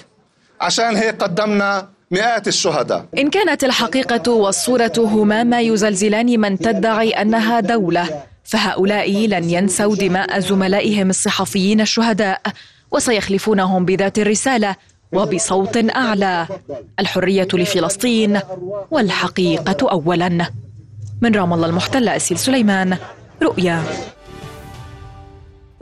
عشان 0.60 0.96
هيك 0.96 1.22
قدمنا 1.22 1.88
مئات 2.10 2.48
الشهداء. 2.48 3.06
إن 3.18 3.30
كانت 3.30 3.64
الحقيقة 3.64 4.32
والصورة 4.32 4.92
هما 4.98 5.42
ما 5.44 5.60
يزلزلان 5.60 6.40
من 6.40 6.58
تدعي 6.58 7.10
أنها 7.10 7.60
دولة 7.60 8.22
فهؤلاء 8.44 9.26
لن 9.26 9.50
ينسوا 9.50 9.96
دماء 9.96 10.40
زملائهم 10.40 11.10
الصحفيين 11.10 11.80
الشهداء 11.80 12.40
وسيخلفونهم 12.90 13.84
بذات 13.84 14.18
الرسالة 14.18 14.76
وبصوت 15.12 15.76
أعلى. 15.96 16.46
الحرية 17.00 17.48
لفلسطين 17.52 18.40
والحقيقة 18.90 19.90
أولا. 19.90 20.46
من 21.22 21.34
رام 21.34 21.52
الله 21.52 21.66
المحتلة 21.66 22.16
أسيل 22.16 22.38
سليمان 22.38 22.96
رؤيا. 23.42 23.82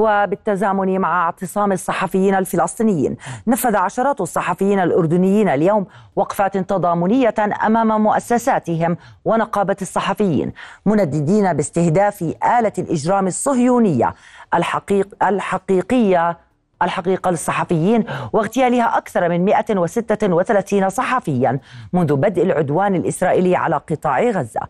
وبالتزامن 0.00 1.00
مع 1.00 1.24
اعتصام 1.24 1.72
الصحفيين 1.72 2.34
الفلسطينيين. 2.34 3.16
نفذ 3.46 3.76
عشرات 3.76 4.20
الصحفيين 4.20 4.80
الأردنيين 4.80 5.48
اليوم 5.48 5.86
وقفات 6.16 6.56
تضامنية 6.56 7.34
أمام 7.66 8.02
مؤسساتهم 8.02 8.96
ونقابة 9.24 9.76
الصحفيين 9.82 10.52
منددين 10.86 11.52
باستهداف 11.52 12.22
آلة 12.58 12.72
الإجرام 12.78 13.26
الصهيونية 13.26 14.14
الحقيق 14.54 15.08
الحقيقية 15.22 16.38
الحقيقة 16.82 17.30
للصحفيين 17.30 18.04
واغتيالها 18.32 18.96
أكثر 18.98 19.28
من 19.28 19.44
136 19.44 20.88
صحفيا 20.88 21.60
منذ 21.92 22.16
بدء 22.16 22.42
العدوان 22.42 22.94
الإسرائيلي 22.94 23.56
على 23.56 23.76
قطاع 23.76 24.20
غزة. 24.20 24.60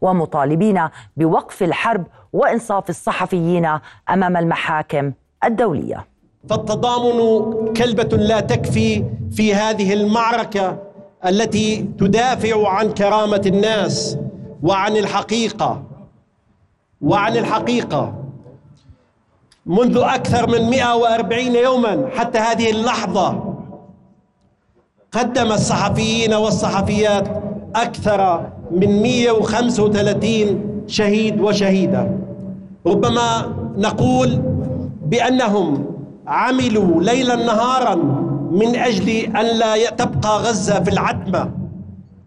ومطالبين 0.00 0.88
بوقف 1.16 1.62
الحرب 1.62 2.06
وإنصاف 2.32 2.90
الصحفيين 2.90 3.68
أمام 4.10 4.36
المحاكم 4.36 5.12
الدولية. 5.44 6.06
فالتضامن 6.48 7.72
كلبة 7.72 8.16
لا 8.16 8.40
تكفي 8.40 9.04
في 9.32 9.54
هذه 9.54 9.92
المعركة 9.92 10.78
التي 11.26 11.76
تدافع 11.98 12.68
عن 12.68 12.90
كرامة 12.92 13.42
الناس 13.46 14.18
وعن 14.62 14.96
الحقيقة 14.96 15.82
وعن 17.00 17.36
الحقيقة. 17.36 18.14
منذ 19.66 19.96
أكثر 19.98 20.46
من 20.50 20.70
140 20.70 21.40
يوما 21.56 22.10
حتى 22.16 22.38
هذه 22.38 22.70
اللحظة 22.70 23.54
قدم 25.12 25.52
الصحفيين 25.52 26.34
والصحفيات 26.34 27.28
أكثر 27.74 28.50
من 28.70 29.02
135 29.02 30.69
شهيد 30.90 31.40
وشهيدة. 31.40 32.18
ربما 32.86 33.56
نقول 33.78 34.42
بأنهم 35.06 35.86
عملوا 36.26 37.02
ليلا 37.02 37.36
نهارا 37.36 37.94
من 38.50 38.76
أجل 38.76 39.08
أن 39.36 39.46
لا 39.58 39.90
تبقى 39.90 40.38
غزة 40.38 40.82
في 40.82 40.90
العتمة 40.90 41.50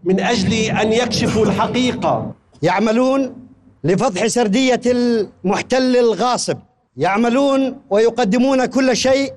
من 0.04 0.20
أجل 0.20 0.54
أن 0.54 0.94
يكشفوا 0.94 1.46
الحقيقة. 1.46 2.32
يعملون 2.62 3.36
لفضح 3.84 4.28
سردية 4.28 4.82
المحتل 4.86 5.98
الغاصب. 5.98 6.58
يعملون 6.98 7.76
ويقدمون 7.90 8.66
كل 8.66 8.98
شيء 8.98 9.34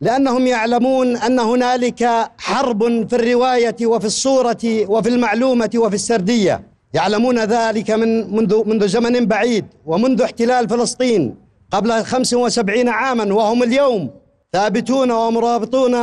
لأنهم 0.00 0.46
يعلمون 0.46 1.16
أن 1.16 1.38
هنالك 1.38 2.30
حرب 2.38 3.08
في 3.08 3.16
الرواية 3.16 3.76
وفي 3.86 4.06
الصورة 4.06 4.64
وفي 4.64 5.08
المعلومة 5.08 5.70
وفي 5.76 5.94
السردية. 5.94 6.77
يعلمون 6.94 7.38
ذلك 7.38 7.90
من 7.90 8.34
منذ 8.36 8.68
منذ 8.68 8.86
زمن 8.86 9.26
بعيد 9.26 9.66
ومنذ 9.86 10.22
احتلال 10.22 10.68
فلسطين 10.68 11.36
قبل 11.70 12.04
75 12.04 12.88
عاما 12.88 13.34
وهم 13.34 13.62
اليوم 13.62 14.10
ثابتون 14.52 15.10
ومرابطون 15.10 15.94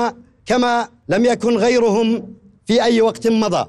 كما 0.45 0.87
لم 1.09 1.25
يكن 1.25 1.57
غيرهم 1.57 2.35
في 2.65 2.83
أي 2.83 3.01
وقت 3.01 3.27
مضى. 3.27 3.65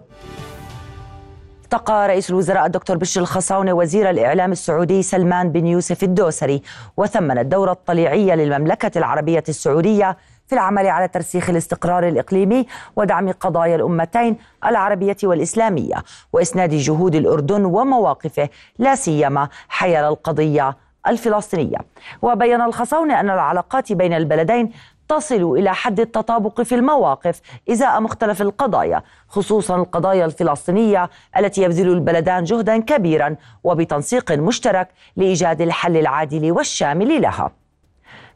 التقى 1.64 2.08
رئيس 2.08 2.30
الوزراء 2.30 2.66
الدكتور 2.66 2.96
بشر 2.96 3.20
الخصاونة 3.20 3.72
وزير 3.72 4.10
الإعلام 4.10 4.52
السعودي 4.52 5.02
سلمان 5.02 5.52
بن 5.52 5.66
يوسف 5.66 6.04
الدوسري 6.04 6.62
وثمن 6.96 7.38
الدورة 7.38 7.72
الطليعية 7.72 8.34
للمملكة 8.34 8.98
العربية 8.98 9.44
السعودية 9.48 10.16
في 10.46 10.52
العمل 10.52 10.86
على 10.86 11.08
ترسيخ 11.08 11.50
الاستقرار 11.50 12.08
الإقليمي 12.08 12.66
ودعم 12.96 13.32
قضايا 13.32 13.76
الأمتين 13.76 14.36
العربية 14.66 15.16
والإسلامية 15.22 15.94
وإسناد 16.32 16.74
جهود 16.74 17.14
الأردن 17.14 17.64
ومواقفه 17.64 18.48
لا 18.78 18.94
سيما 18.94 19.48
حيال 19.68 20.04
القضية 20.04 20.76
الفلسطينية. 21.08 21.78
وبين 22.22 22.60
الخصاونة 22.60 23.20
أن 23.20 23.30
العلاقات 23.30 23.92
بين 23.92 24.12
البلدين 24.12 24.72
تصل 25.08 25.56
إلى 25.58 25.74
حد 25.74 26.00
التطابق 26.00 26.62
في 26.62 26.74
المواقف 26.74 27.40
إزاء 27.70 28.00
مختلف 28.00 28.42
القضايا 28.42 29.02
خصوصا 29.28 29.76
القضايا 29.76 30.24
الفلسطينية 30.24 31.10
التي 31.38 31.62
يبذل 31.62 31.88
البلدان 31.88 32.44
جهدا 32.44 32.78
كبيرا 32.78 33.36
وبتنسيق 33.64 34.32
مشترك 34.32 34.88
لإيجاد 35.16 35.60
الحل 35.60 35.96
العادل 35.96 36.52
والشامل 36.52 37.22
لها. 37.22 37.50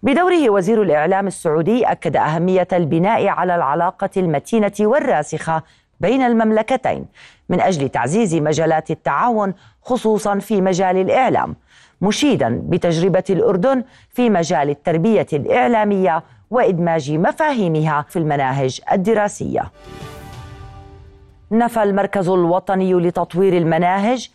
بدوره 0.02 0.50
وزير 0.50 0.82
الإعلام 0.82 1.26
السعودي 1.26 1.84
أكد 1.84 2.16
أهمية 2.16 2.68
البناء 2.72 3.26
على 3.26 3.54
العلاقة 3.54 4.10
المتينة 4.16 4.72
والراسخة 4.80 5.62
بين 6.00 6.22
المملكتين 6.22 7.06
من 7.48 7.60
أجل 7.60 7.88
تعزيز 7.88 8.34
مجالات 8.34 8.90
التعاون 8.90 9.54
خصوصا 9.82 10.38
في 10.38 10.60
مجال 10.60 10.96
الإعلام 10.96 11.56
مشيدا 12.02 12.62
بتجربة 12.64 13.24
الأردن 13.30 13.84
في 14.10 14.30
مجال 14.30 14.70
التربية 14.70 15.26
الإعلامية 15.32 16.22
وإدماج 16.50 17.12
مفاهيمها 17.12 18.04
في 18.08 18.18
المناهج 18.18 18.80
الدراسية. 18.92 19.70
نفى 21.52 21.82
المركز 21.82 22.28
الوطني 22.28 22.94
لتطوير 22.94 23.56
المناهج 23.56 24.30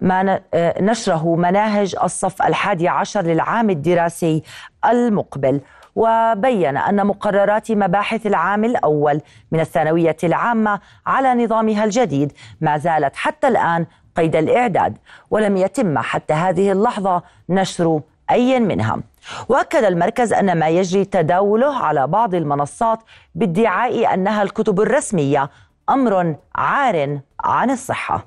ما 0.00 0.40
آه، 0.54 0.82
نشره 0.82 1.36
مناهج 1.36 1.96
الصف 2.02 2.42
الحادي 2.42 2.88
عشر 2.88 3.22
للعام 3.22 3.70
الدراسي 3.70 4.42
المقبل 4.84 5.60
وبين 5.96 6.76
أن 6.76 7.06
مقررات 7.06 7.72
مباحث 7.72 8.26
العام 8.26 8.64
الأول 8.64 9.20
من 9.52 9.60
الثانوية 9.60 10.16
العامة 10.24 10.80
على 11.06 11.44
نظامها 11.44 11.84
الجديد 11.84 12.32
ما 12.60 12.78
زالت 12.78 13.16
حتى 13.16 13.48
الآن 13.48 13.86
قيد 14.16 14.36
الإعداد 14.36 14.96
ولم 15.30 15.56
يتم 15.56 15.98
حتى 15.98 16.34
هذه 16.34 16.72
اللحظة 16.72 17.22
نشر 17.48 18.00
أي 18.30 18.60
منها. 18.60 18.98
وأكد 19.48 19.84
المركز 19.84 20.32
أن 20.32 20.58
ما 20.58 20.68
يجري 20.68 21.04
تداوله 21.04 21.76
على 21.76 22.06
بعض 22.06 22.34
المنصات 22.34 22.98
بادعاء 23.34 24.14
أنها 24.14 24.42
الكتب 24.42 24.80
الرسمية 24.80 25.50
أمر 25.90 26.36
عار 26.54 27.18
عن 27.44 27.70
الصحة. 27.70 28.24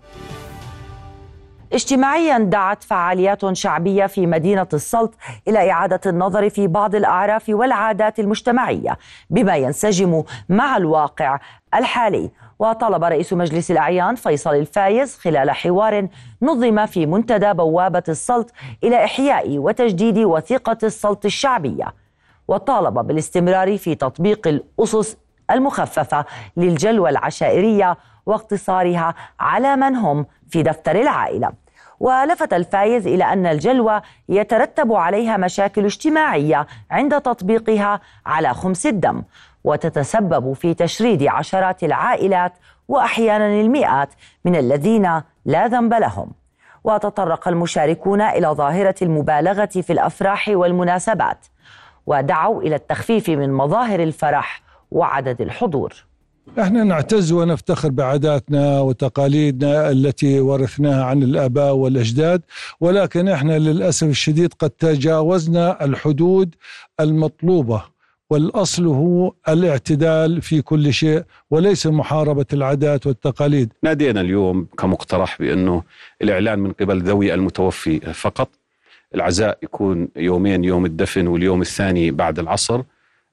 اجتماعيا 1.73 2.37
دعت 2.37 2.83
فعاليات 2.83 3.53
شعبية 3.53 4.05
في 4.05 4.27
مدينة 4.27 4.67
السلط 4.73 5.13
إلى 5.47 5.71
إعادة 5.71 5.99
النظر 6.05 6.49
في 6.49 6.67
بعض 6.67 6.95
الأعراف 6.95 7.49
والعادات 7.49 8.19
المجتمعية 8.19 8.97
بما 9.29 9.55
ينسجم 9.55 10.23
مع 10.49 10.77
الواقع 10.77 11.39
الحالي. 11.75 12.31
وطلب 12.59 13.03
رئيس 13.03 13.33
مجلس 13.33 13.71
الأعيان 13.71 14.15
فيصل 14.15 14.55
الفايز 14.55 15.17
خلال 15.17 15.51
حوار 15.51 16.07
نظم 16.41 16.85
في 16.85 17.05
منتدى 17.05 17.53
بوابة 17.53 18.03
السلط 18.09 18.51
إلى 18.83 19.03
إحياء 19.03 19.57
وتجديد 19.57 20.17
وثيقة 20.17 20.77
السلط 20.83 21.25
الشعبية. 21.25 21.93
وطالب 22.47 22.93
بالاستمرار 22.99 23.77
في 23.77 23.95
تطبيق 23.95 24.47
الأسس 24.47 25.17
المخففة 25.51 26.25
للجلوى 26.57 27.09
العشائرية 27.09 27.97
واقتصارها 28.25 29.15
على 29.39 29.75
من 29.75 29.95
هم 29.95 30.25
في 30.49 30.63
دفتر 30.63 31.01
العائلة. 31.01 31.62
ولفت 31.99 32.53
الفايز 32.53 33.07
إلى 33.07 33.23
أن 33.23 33.45
الجلوى 33.45 34.01
يترتب 34.29 34.93
عليها 34.93 35.37
مشاكل 35.37 35.85
اجتماعية 35.85 36.67
عند 36.91 37.21
تطبيقها 37.21 38.01
على 38.25 38.53
خمس 38.53 38.85
الدم 38.85 39.23
وتتسبب 39.63 40.53
في 40.53 40.73
تشريد 40.73 41.23
عشرات 41.23 41.83
العائلات 41.83 42.53
وأحيانا 42.87 43.61
المئات 43.61 44.09
من 44.45 44.55
الذين 44.55 45.21
لا 45.45 45.67
ذنب 45.67 45.93
لهم. 45.93 46.31
وتطرق 46.83 47.47
المشاركون 47.47 48.21
إلى 48.21 48.47
ظاهرة 48.47 48.95
المبالغة 49.01 49.65
في 49.65 49.93
الأفراح 49.93 50.47
والمناسبات 50.49 51.45
ودعوا 52.07 52.61
إلى 52.61 52.75
التخفيف 52.75 53.29
من 53.29 53.53
مظاهر 53.53 53.99
الفرح 53.99 54.61
وعدد 54.91 55.41
الحضور. 55.41 56.05
إحنا 56.59 56.83
نعتز 56.83 57.31
ونفتخر 57.31 57.89
بعاداتنا 57.89 58.79
وتقاليدنا 58.79 59.91
التي 59.91 60.39
ورثناها 60.39 61.03
عن 61.03 61.23
الآباء 61.23 61.73
والأجداد 61.75 62.41
ولكن 62.81 63.27
إحنا 63.27 63.59
للأسف 63.59 64.07
الشديد 64.07 64.53
قد 64.53 64.69
تجاوزنا 64.69 65.85
الحدود 65.85 66.55
المطلوبة 66.99 67.83
والأصل 68.29 68.87
هو 68.87 69.33
الاعتدال 69.49 70.41
في 70.41 70.61
كل 70.61 70.93
شيء 70.93 71.23
وليس 71.51 71.87
محاربة 71.87 72.45
العادات 72.53 73.07
والتقاليد. 73.07 73.73
نادينا 73.83 74.21
اليوم 74.21 74.67
كمقترح 74.77 75.39
بأنه 75.39 75.83
الإعلان 76.21 76.59
من 76.59 76.71
قبل 76.71 77.01
ذوي 77.01 77.33
المتوفي 77.33 77.99
فقط 77.99 78.49
العزاء 79.15 79.57
يكون 79.63 80.07
يومين 80.15 80.63
يوم 80.63 80.85
الدفن 80.85 81.27
واليوم 81.27 81.61
الثاني 81.61 82.11
بعد 82.11 82.39
العصر 82.39 82.81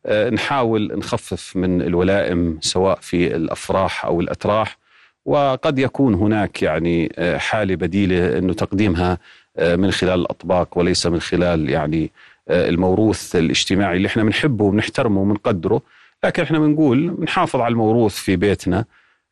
نحاول 0.08 0.98
نخفف 0.98 1.56
من 1.56 1.82
الولائم 1.82 2.58
سواء 2.60 2.98
في 3.00 3.36
الأفراح 3.36 4.04
أو 4.04 4.20
الأتراح 4.20 4.78
وقد 5.26 5.78
يكون 5.78 6.14
هناك 6.14 6.62
يعني 6.62 7.12
آه، 7.18 7.38
حالة 7.38 7.74
بديلة 7.74 8.38
إنه 8.38 8.52
تقديمها 8.52 9.18
آه، 9.56 9.76
من 9.76 9.90
خلال 9.90 10.20
الأطباق 10.20 10.78
وليس 10.78 11.06
من 11.06 11.20
خلال 11.20 11.70
يعني 11.70 12.10
آه، 12.48 12.68
الموروث 12.68 13.36
الاجتماعي 13.36 13.96
اللي 13.96 14.08
إحنا 14.08 14.24
بنحبه 14.24 14.64
وبنحترمه 14.64 15.20
وبنقدره. 15.20 15.82
لكن 16.24 16.42
إحنا 16.42 16.58
بنقول 16.58 17.10
بنحافظ 17.10 17.60
على 17.60 17.72
الموروث 17.72 18.14
في 18.14 18.36
بيتنا 18.36 18.84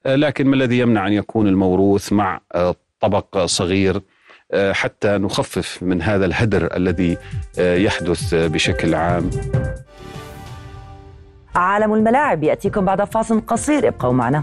آه، 0.06 0.16
لكن 0.16 0.46
ما 0.46 0.54
الذي 0.54 0.78
يمنع 0.78 1.06
أن 1.06 1.12
يكون 1.12 1.46
الموروث 1.48 2.12
مع 2.12 2.40
آه، 2.54 2.74
طبق 3.00 3.44
صغير 3.44 4.00
حتى 4.72 5.08
نخفف 5.08 5.82
من 5.82 6.02
هذا 6.02 6.24
الهدر 6.24 6.76
الذي 6.76 7.16
يحدث 7.58 8.34
بشكل 8.34 8.94
عام؟ 8.94 9.30
عالم 11.58 11.94
الملاعب. 11.94 12.44
يأتيكم 12.44 12.84
بعد 12.84 13.04
فاصل 13.04 13.40
قصير. 13.46 13.88
ابقوا 13.88 14.12
معنا. 14.12 14.42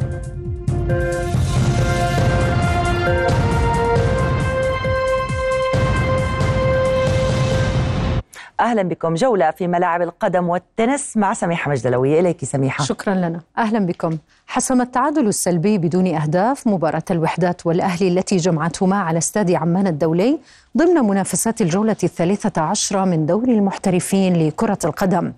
أهلا 8.59 8.83
بكم. 8.83 9.13
جولة 9.13 9.51
في 9.51 9.67
ملاعب 9.67 10.01
القدم 10.01 10.49
والتنس 10.49 11.17
مع 11.17 11.33
سميحة 11.33 11.71
مجدلوية. 11.71 12.19
إليك 12.19 12.45
سميحة. 12.45 12.83
شكرا 12.83 13.13
لنا. 13.13 13.39
أهلا 13.57 13.79
بكم. 13.79 14.17
حسم 14.47 14.81
التعادل 14.81 15.27
السلبي 15.27 15.77
بدون 15.77 16.15
أهداف 16.15 16.67
مباراة 16.67 17.03
الوحدات 17.11 17.65
والأهلي 17.65 18.07
التي 18.07 18.37
جمعتهما 18.37 18.95
على 18.95 19.17
استاد 19.17 19.51
عمان 19.51 19.87
الدولي 19.87 20.39
ضمن 20.77 21.05
منافسات 21.09 21.61
الجولة 21.61 21.97
الثالثة 22.03 22.61
عشرة 22.61 23.05
من 23.05 23.25
دوري 23.25 23.53
المحترفين 23.53 24.47
لكرة 24.47 24.79
القدم. 24.85 25.33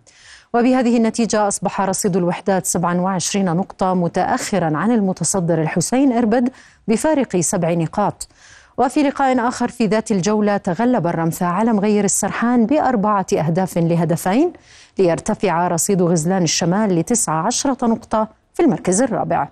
وبهذه 0.57 0.97
النتيجة 0.97 1.47
أصبح 1.47 1.81
رصيد 1.81 2.17
الوحدات 2.17 2.65
27 2.65 3.45
نقطة 3.45 3.93
متأخرا 3.93 4.77
عن 4.77 4.91
المتصدر 4.91 5.61
الحسين 5.61 6.11
إربد 6.11 6.49
بفارق 6.87 7.37
سبع 7.37 7.73
نقاط. 7.73 8.27
وفي 8.77 9.03
لقاء 9.03 9.47
آخر 9.47 9.67
في 9.67 9.85
ذات 9.85 10.11
الجولة 10.11 10.57
تغلب 10.57 11.07
الرمثا 11.07 11.45
على 11.45 11.73
مغير 11.73 12.03
السرحان 12.03 12.65
بأربعة 12.65 13.25
أهداف 13.33 13.77
لهدفين 13.77 14.53
ليرتفع 14.99 15.67
رصيد 15.67 16.01
غزلان 16.01 16.43
الشمال 16.43 16.99
لتسعة 16.99 17.45
عشرة 17.45 17.87
نقطة 17.87 18.27
في 18.53 18.63
المركز 18.63 19.01
الرابع. 19.01 19.47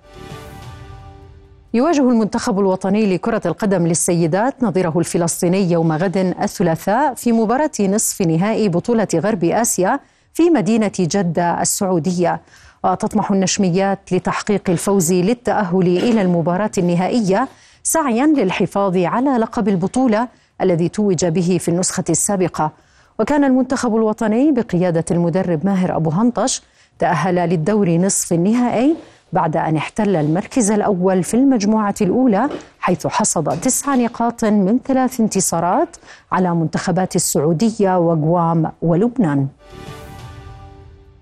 يواجه 1.73 2.09
المنتخب 2.09 2.59
الوطني 2.59 3.15
لكرة 3.15 3.41
القدم 3.45 3.87
للسيدات 3.87 4.63
نظيره 4.63 4.99
الفلسطيني 4.99 5.71
يوم 5.71 5.91
غد 5.91 6.17
الثلاثاء 6.17 7.13
في 7.13 7.31
مباراة 7.31 7.71
نصف 7.79 8.21
نهائي 8.21 8.69
بطولة 8.69 9.07
غرب 9.15 9.43
آسيا 9.43 9.99
في 10.35 10.49
مدينة 10.49 10.91
جدة 10.99 11.61
السعودية 11.61 12.41
وتطمح 12.83 13.31
النشميات 13.31 13.99
لتحقيق 14.13 14.69
الفوز 14.69 15.13
للتأهل 15.13 15.87
إلى 15.97 16.21
المباراة 16.21 16.71
النهائية 16.77 17.47
سعيا 17.83 18.25
للحفاظ 18.25 18.97
على 18.97 19.29
لقب 19.29 19.67
البطولة 19.67 20.27
الذي 20.61 20.89
توج 20.89 21.25
به 21.25 21.57
في 21.61 21.67
النسخة 21.69 22.03
السابقة. 22.09 22.71
وكان 23.19 23.43
المنتخب 23.43 23.95
الوطني 23.95 24.51
بقيادة 24.51 25.05
المدرب 25.11 25.65
ماهر 25.65 25.95
أبو 25.95 26.09
هنطش 26.09 26.61
تأهل 26.99 27.35
للدور 27.35 27.89
نصف 27.89 28.33
النهائي 28.33 28.95
بعد 29.33 29.57
أن 29.57 29.75
احتل 29.75 30.15
المركز 30.15 30.71
الأول 30.71 31.23
في 31.23 31.33
المجموعة 31.33 31.95
الأولى 32.01 32.49
حيث 32.79 33.07
حصد 33.07 33.59
تسع 33.61 33.95
نقاط 33.95 34.45
من 34.45 34.79
ثلاث 34.85 35.19
انتصارات 35.19 35.97
على 36.31 36.55
منتخبات 36.55 37.15
السعودية 37.15 37.97
وغوام 37.99 38.71
ولبنان. 38.81 39.47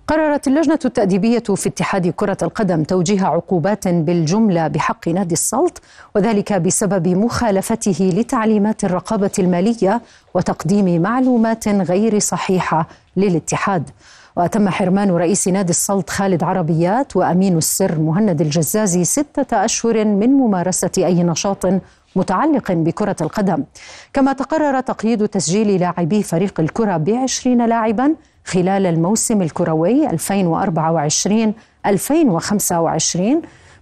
قررت 0.07 0.47
اللجنة 0.47 0.79
التأديبية 0.85 1.39
في 1.39 1.69
اتحاد 1.69 2.07
كرة 2.07 2.37
القدم 2.41 2.83
توجيه 2.83 3.25
عقوبات 3.25 3.87
بالجملة 3.87 4.67
بحق 4.67 5.07
نادي 5.07 5.33
السلط 5.33 5.81
وذلك 6.15 6.53
بسبب 6.53 7.07
مخالفته 7.07 8.11
لتعليمات 8.13 8.83
الرقابة 8.83 9.31
المالية 9.39 10.01
وتقديم 10.33 11.01
معلومات 11.01 11.67
غير 11.67 12.19
صحيحة 12.19 12.87
للاتحاد. 13.17 13.89
وتم 14.35 14.69
حرمان 14.69 15.11
رئيس 15.11 15.47
نادي 15.47 15.69
السلط 15.69 16.09
خالد 16.09 16.43
عربيات 16.43 17.15
وأمين 17.15 17.57
السر 17.57 17.99
مهند 17.99 18.41
الجزازي 18.41 19.03
ستة 19.03 19.65
أشهر 19.65 20.05
من 20.05 20.29
ممارسة 20.29 20.91
أي 20.97 21.23
نشاط 21.23 21.65
متعلق 22.15 22.71
بكرة 22.71 23.15
القدم. 23.21 23.63
كما 24.13 24.33
تقرر 24.33 24.79
تقييد 24.79 25.27
تسجيل 25.27 25.79
لاعبي 25.79 26.23
فريق 26.23 26.59
الكرة 26.59 26.97
بعشرين 26.97 27.65
لاعبا 27.65 28.15
خلال 28.45 28.85
الموسم 28.85 29.41
الكروي 29.41 30.07
2024-2025 30.07 30.11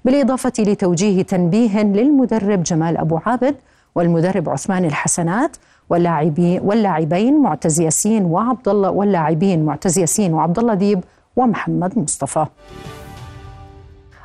بالإضافة 0.05 0.53
لتوجيه 0.59 1.21
تنبيه 1.21 1.81
للمدرب 1.83 2.63
جمال 2.63 2.97
أبو 2.97 3.19
عابد 3.25 3.55
والمدرب 3.95 4.49
عثمان 4.49 4.85
الحسنات 4.85 5.57
واللاعبين 5.89 6.61
واللاعبين 6.63 7.41
معتز 7.41 7.81
ياسين 7.81 8.25
وعبد 8.25 8.67
الله 8.67 8.89
واللاعبين 8.91 9.65
معتز 9.65 9.99
ياسين 9.99 10.33
وعبد 10.33 10.59
الله 10.59 10.73
ديب 10.73 11.03
ومحمد 11.35 11.99
مصطفى. 11.99 12.45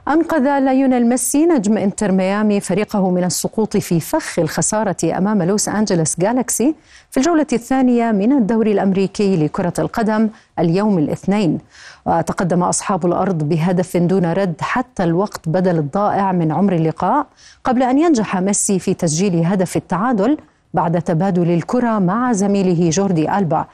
أنقذ 0.08 0.58
ليونيل 0.58 1.06
ميسي 1.08 1.46
نجم 1.46 1.78
إنتر 1.78 2.12
ميامي 2.12 2.60
فريقه 2.60 3.10
من 3.10 3.24
السقوط 3.24 3.76
في 3.76 4.00
فخ 4.00 4.38
الخسارة 4.38 4.96
أمام 5.04 5.42
لوس 5.42 5.68
أنجلوس 5.68 6.20
جالكسي 6.20 6.74
في 7.10 7.16
الجولة 7.16 7.46
الثانية 7.52 8.12
من 8.12 8.32
الدوري 8.32 8.72
الأمريكي 8.72 9.36
لكرة 9.36 9.72
القدم 9.78 10.28
اليوم 10.58 10.98
الاثنين. 10.98 11.58
وتقدم 12.06 12.62
أصحاب 12.62 13.06
الأرض 13.06 13.48
بهدف 13.48 13.96
دون 13.96 14.32
رد 14.32 14.54
حتى 14.60 15.04
الوقت 15.04 15.48
بدل 15.48 15.78
الضائع 15.78 16.32
من 16.32 16.52
عمر 16.52 16.72
اللقاء 16.72 17.26
قبل 17.64 17.82
أن 17.82 17.98
ينجح 17.98 18.36
ميسي 18.36 18.78
في 18.78 18.94
تسجيل 18.94 19.44
هدف 19.44 19.76
التعادل 19.76 20.38
بعد 20.74 21.02
تبادل 21.02 21.50
الكرة 21.50 21.98
مع 21.98 22.32
زميله 22.32 22.90
جوردي 22.90 23.38
ألبا. 23.38 23.66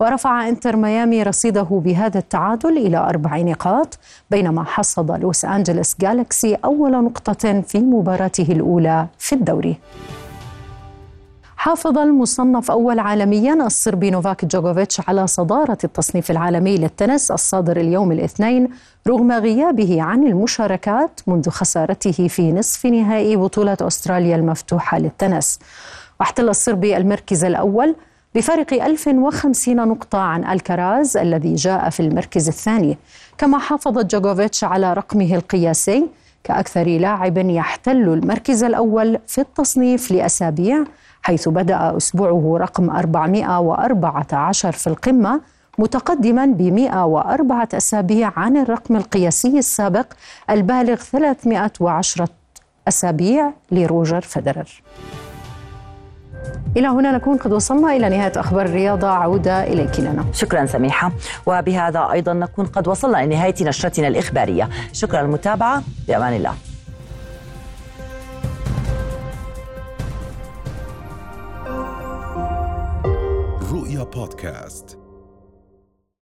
ورفع 0.00 0.48
إنتر 0.48 0.76
ميامي 0.76 1.22
رصيده 1.22 1.62
بهذا 1.70 2.18
التعادل 2.18 2.78
إلى 2.78 2.96
أربع 2.96 3.36
نقاط 3.36 3.98
بينما 4.30 4.64
حصد 4.64 5.10
لوس 5.10 5.44
أنجلوس 5.44 5.96
جالكسي 6.00 6.54
أول 6.54 7.04
نقطة 7.04 7.60
في 7.60 7.78
مباراته 7.78 8.52
الأولى 8.52 9.06
في 9.18 9.34
الدوري. 9.34 9.78
حافظ 11.56 11.98
المصنف 11.98 12.70
أول 12.70 12.98
عالميا 12.98 13.54
الصربي 13.54 14.10
نوفاك 14.10 14.44
جوكوفيتش 14.44 15.08
على 15.08 15.26
صدارة 15.26 15.78
التصنيف 15.84 16.30
العالمي 16.30 16.76
للتنس 16.76 17.30
الصادر 17.30 17.76
اليوم 17.76 18.12
الاثنين 18.12 18.68
رغم 19.08 19.32
غيابه 19.32 20.02
عن 20.02 20.26
المشاركات 20.26 21.20
منذ 21.26 21.50
خسارته 21.50 22.28
في 22.28 22.52
نصف 22.52 22.86
نهائي 22.86 23.36
بطولة 23.36 23.76
أستراليا 23.80 24.36
المفتوحة 24.36 24.98
للتنس. 24.98 25.58
واحتل 26.20 26.48
الصربي 26.48 26.96
المركز 26.96 27.44
الأول 27.44 27.96
بفارق 28.34 28.72
1050 28.72 29.76
نقطة 29.76 30.18
عن 30.18 30.44
ألكراز 30.44 31.16
الذي 31.16 31.54
جاء 31.54 31.90
في 31.90 32.00
المركز 32.00 32.48
الثاني. 32.48 32.98
كما 33.38 33.58
حافظ 33.58 33.98
جوجوفيتش 33.98 34.64
على 34.64 34.92
رقمه 34.92 35.34
القياسي 35.34 36.06
كأكثر 36.44 36.84
لاعب 36.86 37.38
يحتل 37.38 37.96
المركز 37.96 38.64
الأول 38.64 39.18
في 39.26 39.40
التصنيف 39.40 40.10
لأسابيع 40.10 40.84
حيث 41.22 41.48
بدأ 41.48 41.96
أسبوعه 41.96 42.56
رقم 42.60 42.90
414 42.90 44.72
في 44.72 44.86
القمة 44.86 45.40
متقدما 45.78 46.46
ب 46.46 46.62
104 46.62 47.68
أسابيع 47.74 48.32
عن 48.36 48.56
الرقم 48.56 48.96
القياسي 48.96 49.58
السابق 49.58 50.06
البالغ 50.50 50.94
310 50.96 52.28
أسابيع 52.88 53.52
لروجر 53.70 54.20
فيدرر. 54.20 54.82
إلى 56.76 56.88
هنا 56.88 57.12
نكون 57.12 57.36
قد 57.36 57.52
وصلنا 57.52 57.96
إلى 57.96 58.08
نهاية 58.08 58.32
أخبار 58.36 58.66
الرياضة. 58.66 59.08
عودة 59.08 59.64
إليك 59.64 60.00
لنا. 60.00 60.24
شكرا 60.32 60.66
سميحة. 60.66 61.12
وبهذا 61.46 62.08
أيضا 62.12 62.32
نكون 62.32 62.66
قد 62.66 62.88
وصلنا 62.88 63.26
لنهاية 63.26 63.54
نشرتنا 63.60 64.08
الإخبارية. 64.08 64.68
شكرا 64.92 65.22
للمتابعة. 65.22 65.82
بأمان 66.08 66.32
الله. 66.32 66.54
رؤيا 73.72 74.04
بودكاست. 74.04 74.99